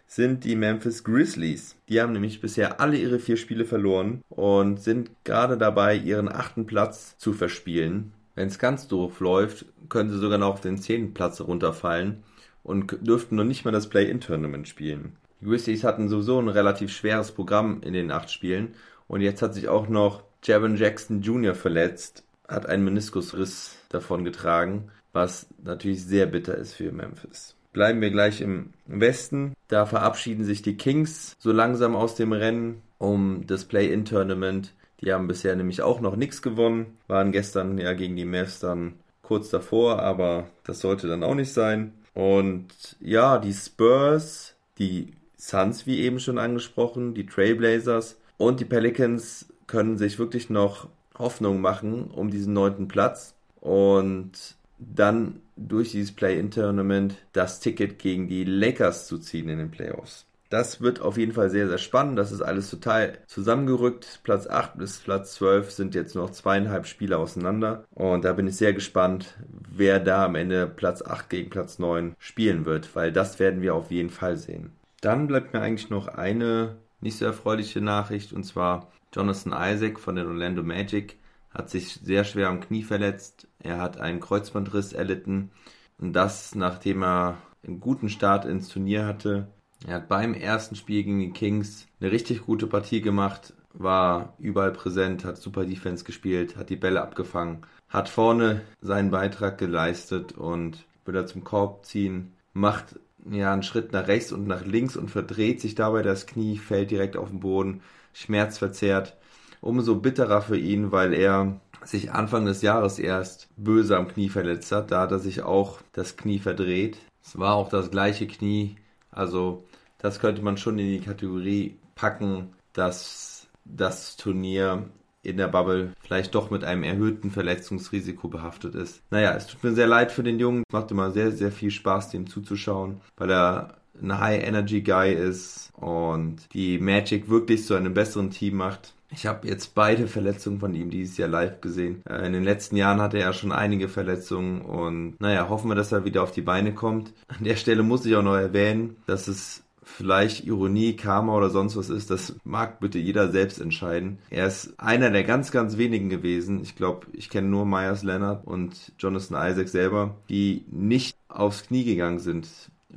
sind 0.06 0.44
die 0.44 0.56
Memphis 0.56 1.04
Grizzlies. 1.04 1.76
Die 1.88 2.00
haben 2.00 2.12
nämlich 2.12 2.40
bisher 2.40 2.80
alle 2.80 2.96
ihre 2.96 3.20
vier 3.20 3.36
Spiele 3.36 3.64
verloren 3.64 4.22
und 4.30 4.80
sind 4.80 5.10
gerade 5.22 5.56
dabei, 5.56 5.96
ihren 5.96 6.28
achten 6.28 6.66
Platz 6.66 7.16
zu 7.18 7.32
verspielen. 7.32 8.12
Wenn 8.34 8.48
es 8.48 8.58
ganz 8.58 8.88
doof 8.88 9.20
läuft, 9.20 9.66
können 9.88 10.10
sie 10.10 10.18
sogar 10.18 10.38
noch 10.38 10.54
auf 10.54 10.60
den 10.60 10.78
zehnten 10.78 11.14
Platz 11.14 11.40
runterfallen 11.40 12.24
und 12.64 12.98
dürften 13.06 13.36
noch 13.36 13.44
nicht 13.44 13.64
mal 13.64 13.70
das 13.70 13.88
Play-In-Tournament 13.88 14.66
spielen. 14.66 15.16
Die 15.40 15.46
Grizzlies 15.46 15.84
hatten 15.84 16.08
sowieso 16.08 16.40
ein 16.40 16.48
relativ 16.48 16.90
schweres 16.90 17.30
Programm 17.30 17.80
in 17.82 17.92
den 17.92 18.10
acht 18.10 18.30
Spielen 18.30 18.74
und 19.06 19.20
jetzt 19.20 19.40
hat 19.40 19.54
sich 19.54 19.68
auch 19.68 19.88
noch 19.88 20.24
Javon 20.42 20.76
Jackson 20.76 21.22
Jr. 21.22 21.54
verletzt, 21.54 22.24
hat 22.48 22.66
einen 22.66 22.84
Meniskusriss 22.84 23.76
davon 23.88 24.24
getragen 24.24 24.90
was 25.14 25.46
natürlich 25.62 26.04
sehr 26.04 26.26
bitter 26.26 26.56
ist 26.56 26.74
für 26.74 26.92
Memphis. 26.92 27.54
Bleiben 27.72 28.00
wir 28.00 28.10
gleich 28.10 28.40
im 28.40 28.70
Westen. 28.86 29.54
Da 29.68 29.86
verabschieden 29.86 30.44
sich 30.44 30.60
die 30.60 30.76
Kings 30.76 31.34
so 31.38 31.50
langsam 31.52 31.96
aus 31.96 32.14
dem 32.14 32.32
Rennen 32.32 32.82
um 32.98 33.46
das 33.46 33.64
Play-In-Tournament. 33.64 34.74
Die 35.00 35.12
haben 35.12 35.26
bisher 35.26 35.56
nämlich 35.56 35.82
auch 35.82 36.00
noch 36.00 36.16
nichts 36.16 36.42
gewonnen, 36.42 36.98
waren 37.08 37.32
gestern 37.32 37.78
ja 37.78 37.94
gegen 37.94 38.16
die 38.16 38.24
Mavs 38.24 38.60
dann 38.60 38.94
kurz 39.22 39.50
davor, 39.50 40.00
aber 40.00 40.46
das 40.64 40.80
sollte 40.80 41.08
dann 41.08 41.22
auch 41.22 41.34
nicht 41.34 41.52
sein. 41.52 41.94
Und 42.14 42.68
ja, 43.00 43.38
die 43.38 43.52
Spurs, 43.52 44.54
die 44.78 45.12
Suns, 45.36 45.86
wie 45.86 46.00
eben 46.00 46.20
schon 46.20 46.38
angesprochen, 46.38 47.14
die 47.14 47.26
Trailblazers 47.26 48.16
und 48.38 48.60
die 48.60 48.64
Pelicans 48.64 49.46
können 49.66 49.98
sich 49.98 50.18
wirklich 50.18 50.48
noch 50.48 50.88
Hoffnung 51.18 51.60
machen 51.60 52.10
um 52.10 52.30
diesen 52.30 52.52
neunten 52.52 52.88
Platz. 52.88 53.34
Und 53.60 54.56
dann 54.78 55.40
durch 55.56 55.92
dieses 55.92 56.12
Play-In-Tournament 56.12 57.16
das 57.32 57.60
Ticket 57.60 57.98
gegen 57.98 58.28
die 58.28 58.44
Lakers 58.44 59.06
zu 59.06 59.18
ziehen 59.18 59.48
in 59.48 59.58
den 59.58 59.70
Playoffs. 59.70 60.26
Das 60.50 60.80
wird 60.80 61.00
auf 61.00 61.16
jeden 61.16 61.32
Fall 61.32 61.50
sehr, 61.50 61.68
sehr 61.68 61.78
spannend. 61.78 62.18
Das 62.18 62.30
ist 62.30 62.42
alles 62.42 62.70
total 62.70 63.18
zusammengerückt. 63.26 64.20
Platz 64.22 64.46
8 64.46 64.78
bis 64.78 64.98
Platz 64.98 65.34
12 65.34 65.70
sind 65.70 65.94
jetzt 65.94 66.14
noch 66.14 66.30
zweieinhalb 66.30 66.86
Spiele 66.86 67.18
auseinander. 67.18 67.84
Und 67.92 68.24
da 68.24 68.34
bin 68.34 68.46
ich 68.46 68.56
sehr 68.56 68.72
gespannt, 68.72 69.36
wer 69.48 69.98
da 69.98 70.26
am 70.26 70.36
Ende 70.36 70.66
Platz 70.66 71.02
8 71.02 71.28
gegen 71.28 71.50
Platz 71.50 71.78
9 71.78 72.14
spielen 72.18 72.66
wird, 72.66 72.94
weil 72.94 73.10
das 73.10 73.40
werden 73.40 73.62
wir 73.62 73.74
auf 73.74 73.90
jeden 73.90 74.10
Fall 74.10 74.36
sehen. 74.36 74.70
Dann 75.00 75.26
bleibt 75.26 75.54
mir 75.54 75.60
eigentlich 75.60 75.90
noch 75.90 76.08
eine 76.08 76.76
nicht 77.00 77.18
so 77.18 77.24
erfreuliche 77.24 77.80
Nachricht 77.80 78.32
und 78.32 78.44
zwar 78.44 78.92
Jonathan 79.14 79.52
Isaac 79.56 80.00
von 80.00 80.16
den 80.16 80.26
Orlando 80.26 80.62
Magic 80.62 81.18
hat 81.50 81.70
sich 81.70 82.00
sehr 82.02 82.24
schwer 82.24 82.48
am 82.48 82.60
Knie 82.60 82.82
verletzt. 82.82 83.46
Er 83.60 83.80
hat 83.80 84.00
einen 84.00 84.18
Kreuzbandriss 84.18 84.92
erlitten 84.92 85.52
und 85.98 86.12
das, 86.14 86.54
nachdem 86.56 87.04
er 87.04 87.38
einen 87.64 87.78
guten 87.78 88.08
Start 88.08 88.44
ins 88.44 88.68
Turnier 88.68 89.06
hatte. 89.06 89.46
Er 89.86 89.96
hat 89.96 90.08
beim 90.08 90.34
ersten 90.34 90.74
Spiel 90.74 91.04
gegen 91.04 91.20
die 91.20 91.32
Kings 91.32 91.86
eine 92.00 92.10
richtig 92.10 92.42
gute 92.42 92.66
Partie 92.66 93.00
gemacht, 93.00 93.54
war 93.72 94.34
überall 94.38 94.72
präsent, 94.72 95.24
hat 95.24 95.36
super 95.36 95.64
Defense 95.64 96.04
gespielt, 96.04 96.56
hat 96.56 96.70
die 96.70 96.76
Bälle 96.76 97.02
abgefangen, 97.02 97.62
hat 97.88 98.08
vorne 98.08 98.62
seinen 98.80 99.10
Beitrag 99.10 99.58
geleistet 99.58 100.32
und 100.32 100.86
will 101.04 101.14
er 101.14 101.26
zum 101.26 101.44
Korb 101.44 101.86
ziehen, 101.86 102.32
macht 102.52 102.98
ja 103.30 103.52
einen 103.52 103.62
Schritt 103.62 103.92
nach 103.92 104.08
rechts 104.08 104.32
und 104.32 104.46
nach 104.46 104.64
links 104.64 104.96
und 104.96 105.10
verdreht 105.10 105.60
sich 105.60 105.74
dabei 105.74 106.02
das 106.02 106.26
Knie, 106.26 106.58
fällt 106.58 106.90
direkt 106.90 107.16
auf 107.16 107.30
den 107.30 107.40
Boden, 107.40 107.80
schmerzverzerrt 108.14 109.16
umso 109.60 109.96
bitterer 109.96 110.42
für 110.42 110.58
ihn, 110.58 110.92
weil 110.92 111.14
er 111.14 111.60
sich 111.84 112.12
Anfang 112.12 112.44
des 112.44 112.62
Jahres 112.62 112.98
erst 112.98 113.48
böse 113.56 113.96
am 113.96 114.08
Knie 114.08 114.28
verletzt 114.28 114.72
hat. 114.72 114.90
Da 114.90 115.00
hat 115.00 115.12
er 115.12 115.18
sich 115.18 115.42
auch 115.42 115.80
das 115.92 116.16
Knie 116.16 116.38
verdreht. 116.38 116.98
Es 117.22 117.38
war 117.38 117.54
auch 117.54 117.68
das 117.68 117.90
gleiche 117.90 118.26
Knie. 118.26 118.76
Also 119.10 119.64
das 119.98 120.20
könnte 120.20 120.42
man 120.42 120.56
schon 120.56 120.78
in 120.78 120.86
die 120.86 121.00
Kategorie 121.00 121.78
packen, 121.94 122.52
dass 122.74 123.46
das 123.64 124.16
Turnier 124.16 124.84
in 125.22 125.38
der 125.38 125.48
Bubble 125.48 125.92
vielleicht 126.00 126.34
doch 126.34 126.50
mit 126.50 126.64
einem 126.64 126.82
erhöhten 126.82 127.30
Verletzungsrisiko 127.30 128.28
behaftet 128.28 128.74
ist. 128.74 129.00
Naja, 129.10 129.34
es 129.34 129.46
tut 129.46 129.64
mir 129.64 129.72
sehr 129.72 129.86
leid 129.86 130.12
für 130.12 130.22
den 130.22 130.38
Jungen. 130.38 130.64
Es 130.68 130.72
macht 130.72 130.90
immer 130.90 131.10
sehr, 131.10 131.32
sehr 131.32 131.50
viel 131.50 131.70
Spaß, 131.70 132.10
dem 132.10 132.26
zuzuschauen, 132.26 133.00
weil 133.16 133.30
er 133.30 133.76
ein 134.02 134.18
High-Energy-Guy 134.18 135.12
ist 135.14 135.72
und 135.76 136.52
die 136.52 136.78
Magic 136.78 137.28
wirklich 137.28 137.64
zu 137.64 137.74
einem 137.74 137.94
besseren 137.94 138.30
Team 138.30 138.56
macht. 138.56 138.94
Ich 139.10 139.26
habe 139.26 139.46
jetzt 139.46 139.74
beide 139.74 140.08
Verletzungen 140.08 140.58
von 140.58 140.74
ihm 140.74 140.90
dieses 140.90 141.16
Jahr 141.16 141.28
live 141.28 141.60
gesehen. 141.60 142.02
Äh, 142.08 142.26
in 142.26 142.32
den 142.32 142.42
letzten 142.42 142.76
Jahren 142.76 143.00
hatte 143.00 143.18
er 143.18 143.32
schon 143.32 143.52
einige 143.52 143.88
Verletzungen 143.88 144.62
und 144.62 145.20
naja, 145.20 145.48
hoffen 145.48 145.70
wir, 145.70 145.76
dass 145.76 145.92
er 145.92 146.04
wieder 146.04 146.22
auf 146.22 146.32
die 146.32 146.42
Beine 146.42 146.74
kommt. 146.74 147.12
An 147.28 147.44
der 147.44 147.56
Stelle 147.56 147.84
muss 147.84 148.04
ich 148.06 148.16
auch 148.16 148.22
noch 148.22 148.36
erwähnen, 148.36 148.96
dass 149.06 149.28
es 149.28 149.62
vielleicht 149.84 150.44
Ironie, 150.44 150.96
Karma 150.96 151.36
oder 151.36 151.50
sonst 151.50 151.76
was 151.76 151.90
ist, 151.90 152.10
das 152.10 152.34
mag 152.42 152.80
bitte 152.80 152.98
jeder 152.98 153.30
selbst 153.30 153.60
entscheiden. 153.60 154.18
Er 154.30 154.46
ist 154.46 154.74
einer 154.78 155.10
der 155.10 155.24
ganz, 155.24 155.52
ganz 155.52 155.76
wenigen 155.76 156.08
gewesen. 156.08 156.62
Ich 156.62 156.74
glaube, 156.74 157.06
ich 157.12 157.28
kenne 157.28 157.48
nur 157.48 157.66
Myers 157.66 158.02
Leonard 158.02 158.46
und 158.46 158.92
Jonathan 158.98 159.50
Isaac 159.50 159.68
selber, 159.68 160.16
die 160.28 160.64
nicht 160.70 161.16
aufs 161.28 161.66
Knie 161.66 161.84
gegangen 161.84 162.18
sind 162.18 162.48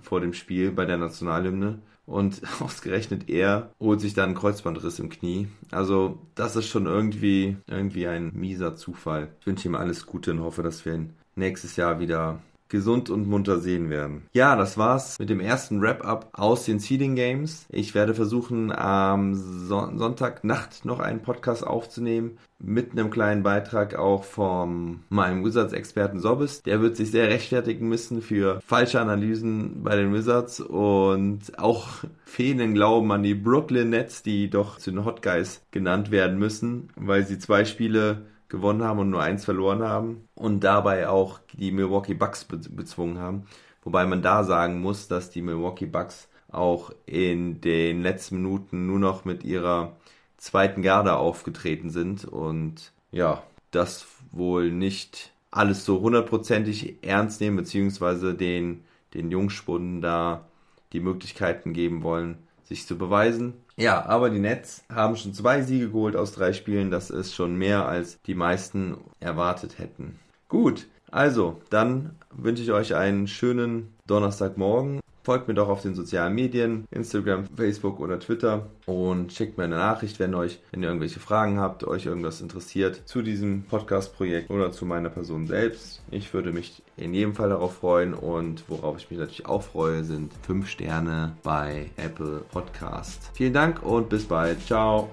vor 0.02 0.22
dem 0.22 0.34
Spiel 0.34 0.72
bei 0.72 0.86
der 0.86 0.98
Nationalhymne. 0.98 1.80
Und 2.06 2.42
ausgerechnet 2.62 3.30
er 3.30 3.72
holt 3.80 4.02
sich 4.02 4.14
dann 4.14 4.26
einen 4.26 4.36
Kreuzbandriss 4.36 5.00
im 5.00 5.10
Knie. 5.10 5.48
Also, 5.72 6.20
das 6.36 6.56
ist 6.56 6.68
schon 6.68 6.86
irgendwie, 6.86 7.58
irgendwie 7.68 8.08
ein 8.08 8.32
mieser 8.34 8.76
Zufall. 8.76 9.30
Ich 9.42 9.48
wünsche 9.48 9.68
ihm 9.68 9.76
alles 9.76 10.06
Gute 10.06 10.32
und 10.32 10.42
hoffe, 10.42 10.64
dass 10.64 10.86
wir 10.86 10.94
ihn 10.96 11.14
nächstes 11.36 11.76
Jahr 11.76 12.00
wieder 12.00 12.40
gesund 12.70 13.10
und 13.10 13.28
munter 13.28 13.60
sehen 13.60 13.90
werden. 13.90 14.24
Ja, 14.34 14.56
das 14.56 14.78
war's 14.78 15.20
mit 15.20 15.30
dem 15.30 15.40
ersten 15.40 15.82
Wrap-up 15.82 16.30
aus 16.34 16.66
den 16.66 16.80
Seeding 16.80 17.16
Games. 17.16 17.66
Ich 17.70 17.96
werde 17.96 18.14
versuchen, 18.14 18.72
am 18.72 19.36
Son 19.36 19.98
Sonntagnacht 19.98 20.86
noch 20.86 21.00
einen 21.00 21.22
Podcast 21.22 21.66
aufzunehmen 21.66 22.38
mit 22.60 22.92
einem 22.92 23.12
kleinen 23.12 23.44
Beitrag 23.44 23.96
auch 23.96 24.24
von 24.24 25.02
meinem 25.10 25.46
Wizards-Experten 25.46 26.20
Sobbes. 26.20 26.64
Der 26.64 26.82
wird 26.82 26.98
sich 26.98 27.12
sehr 27.12 27.28
rechtfertigen 27.28 27.88
müssen 27.88 28.22
für 28.22 28.60
falsche 28.66 29.00
Analysen 29.00 29.84
bei 29.84 29.96
den 29.96 30.14
Wizards 30.14 30.60
und 30.60 31.60
auch 31.60 31.88
fehlenden 32.26 32.74
Glauben 32.74 33.12
an 33.12 33.24
die 33.24 33.36
Brooklyn 33.36 33.90
Nets, 33.90 34.24
die 34.24 34.50
doch 34.50 34.80
zu 34.80 34.92
den 34.92 35.06
Hot 35.06 35.22
Guys 35.22 35.62
genannt 35.72 36.12
werden 36.12 36.40
müssen, 36.40 36.90
weil 36.96 37.26
sie 37.26 37.38
zwei 37.38 37.66
Spiele 37.66 38.26
gewonnen 38.50 38.84
haben 38.84 39.00
und 39.00 39.10
nur 39.10 39.22
eins 39.22 39.46
verloren 39.46 39.84
haben 39.84 40.28
und 40.36 40.64
dabei 40.64 41.10
auch 41.10 41.40
die 41.54 41.72
Milwaukee 41.72 42.14
Bucks 42.14 42.46
be 42.46 42.58
bezwungen 42.58 43.20
haben. 43.20 43.44
Wobei 43.84 44.06
man 44.06 44.22
da 44.22 44.44
sagen 44.44 44.82
muss, 44.82 45.08
dass 45.08 45.30
die 45.30 45.42
Milwaukee 45.42 45.86
Bucks 45.86 46.30
auch 46.50 46.92
in 47.06 47.62
den 47.62 48.02
letzten 48.02 48.38
Minuten 48.38 48.86
nur 48.88 49.00
noch 49.00 49.26
mit 49.26 49.44
ihrer 49.44 49.96
zweiten 50.38 50.82
Garde 50.82 51.16
aufgetreten 51.16 51.90
sind 51.90 52.26
und 52.26 52.92
ja, 53.12 53.44
das 53.72 54.08
wohl 54.32 54.72
nicht 54.72 55.32
alles 55.52 55.86
so 55.86 56.02
hundertprozentig 56.02 57.04
ernst 57.04 57.42
nehmen, 57.42 57.58
beziehungsweise 57.58 58.34
den, 58.34 58.84
den 59.14 59.32
Jungspunden 59.32 60.02
da 60.02 60.46
die 60.94 61.00
Möglichkeiten 61.00 61.74
geben 61.74 62.04
wollen, 62.04 62.38
sich 62.64 62.86
zu 62.86 62.98
beweisen. 62.98 63.54
Ja, 63.80 64.06
aber 64.08 64.32
die 64.32 64.40
Nets 64.40 64.84
haben 64.92 65.16
schon 65.16 65.36
zwei 65.36 65.62
Siege 65.62 65.90
geholt 65.90 66.16
aus 66.16 66.32
drei 66.32 66.52
Spielen. 66.52 66.90
Das 66.90 67.12
ist 67.12 67.36
schon 67.36 67.56
mehr, 67.56 67.88
als 67.88 68.20
die 68.24 68.34
meisten 68.34 68.98
erwartet 69.20 69.78
hätten. 69.78 70.20
Gut, 70.50 70.88
also 71.12 71.62
dann 71.70 72.16
wünsche 72.32 72.64
ich 72.64 72.72
euch 72.72 72.96
einen 72.96 73.28
schönen 73.28 73.94
Donnerstagmorgen. 74.08 75.00
Folgt 75.28 75.50
mir 75.50 75.56
doch 75.56 75.68
auf 75.68 75.82
den 75.82 75.94
sozialen 75.94 76.34
Medien, 76.36 76.86
Instagram, 76.90 77.48
Facebook 77.54 78.00
oder 78.00 78.18
Twitter 78.18 78.68
und 78.86 79.34
schickt 79.34 79.58
mir 79.58 79.66
eine 79.66 79.76
Nachricht, 79.76 80.20
wenn 80.20 80.34
euch, 80.34 80.62
wenn 80.72 80.82
ihr 80.82 80.88
irgendwelche 80.88 81.20
Fragen 81.20 81.60
habt, 81.60 81.84
euch 81.84 82.06
irgendwas 82.06 82.40
interessiert 82.40 83.02
zu 83.04 83.22
diesem 83.22 83.64
Podcast-Projekt 83.64 84.50
oder 84.50 84.72
zu 84.72 84.86
meiner 84.86 85.10
Person 85.10 85.46
selbst. 85.46 86.02
Ich 86.12 86.34
würde 86.34 86.54
mich 86.54 86.82
in 86.96 87.14
jedem 87.14 87.36
Fall 87.36 87.50
darauf 87.50 87.76
freuen 87.76 88.14
und 88.14 88.64
worauf 88.70 89.00
ich 89.00 89.10
mich 89.12 89.20
natürlich 89.20 89.48
auch 89.48 89.64
freue, 89.64 90.06
sind 90.06 90.32
5 90.44 90.66
Sterne 90.66 91.36
bei 91.44 91.92
Apple 91.98 92.46
Podcast. 92.50 93.30
Vielen 93.34 93.52
Dank 93.52 93.84
und 93.84 94.08
bis 94.08 94.24
bald. 94.24 94.66
Ciao. 94.66 95.10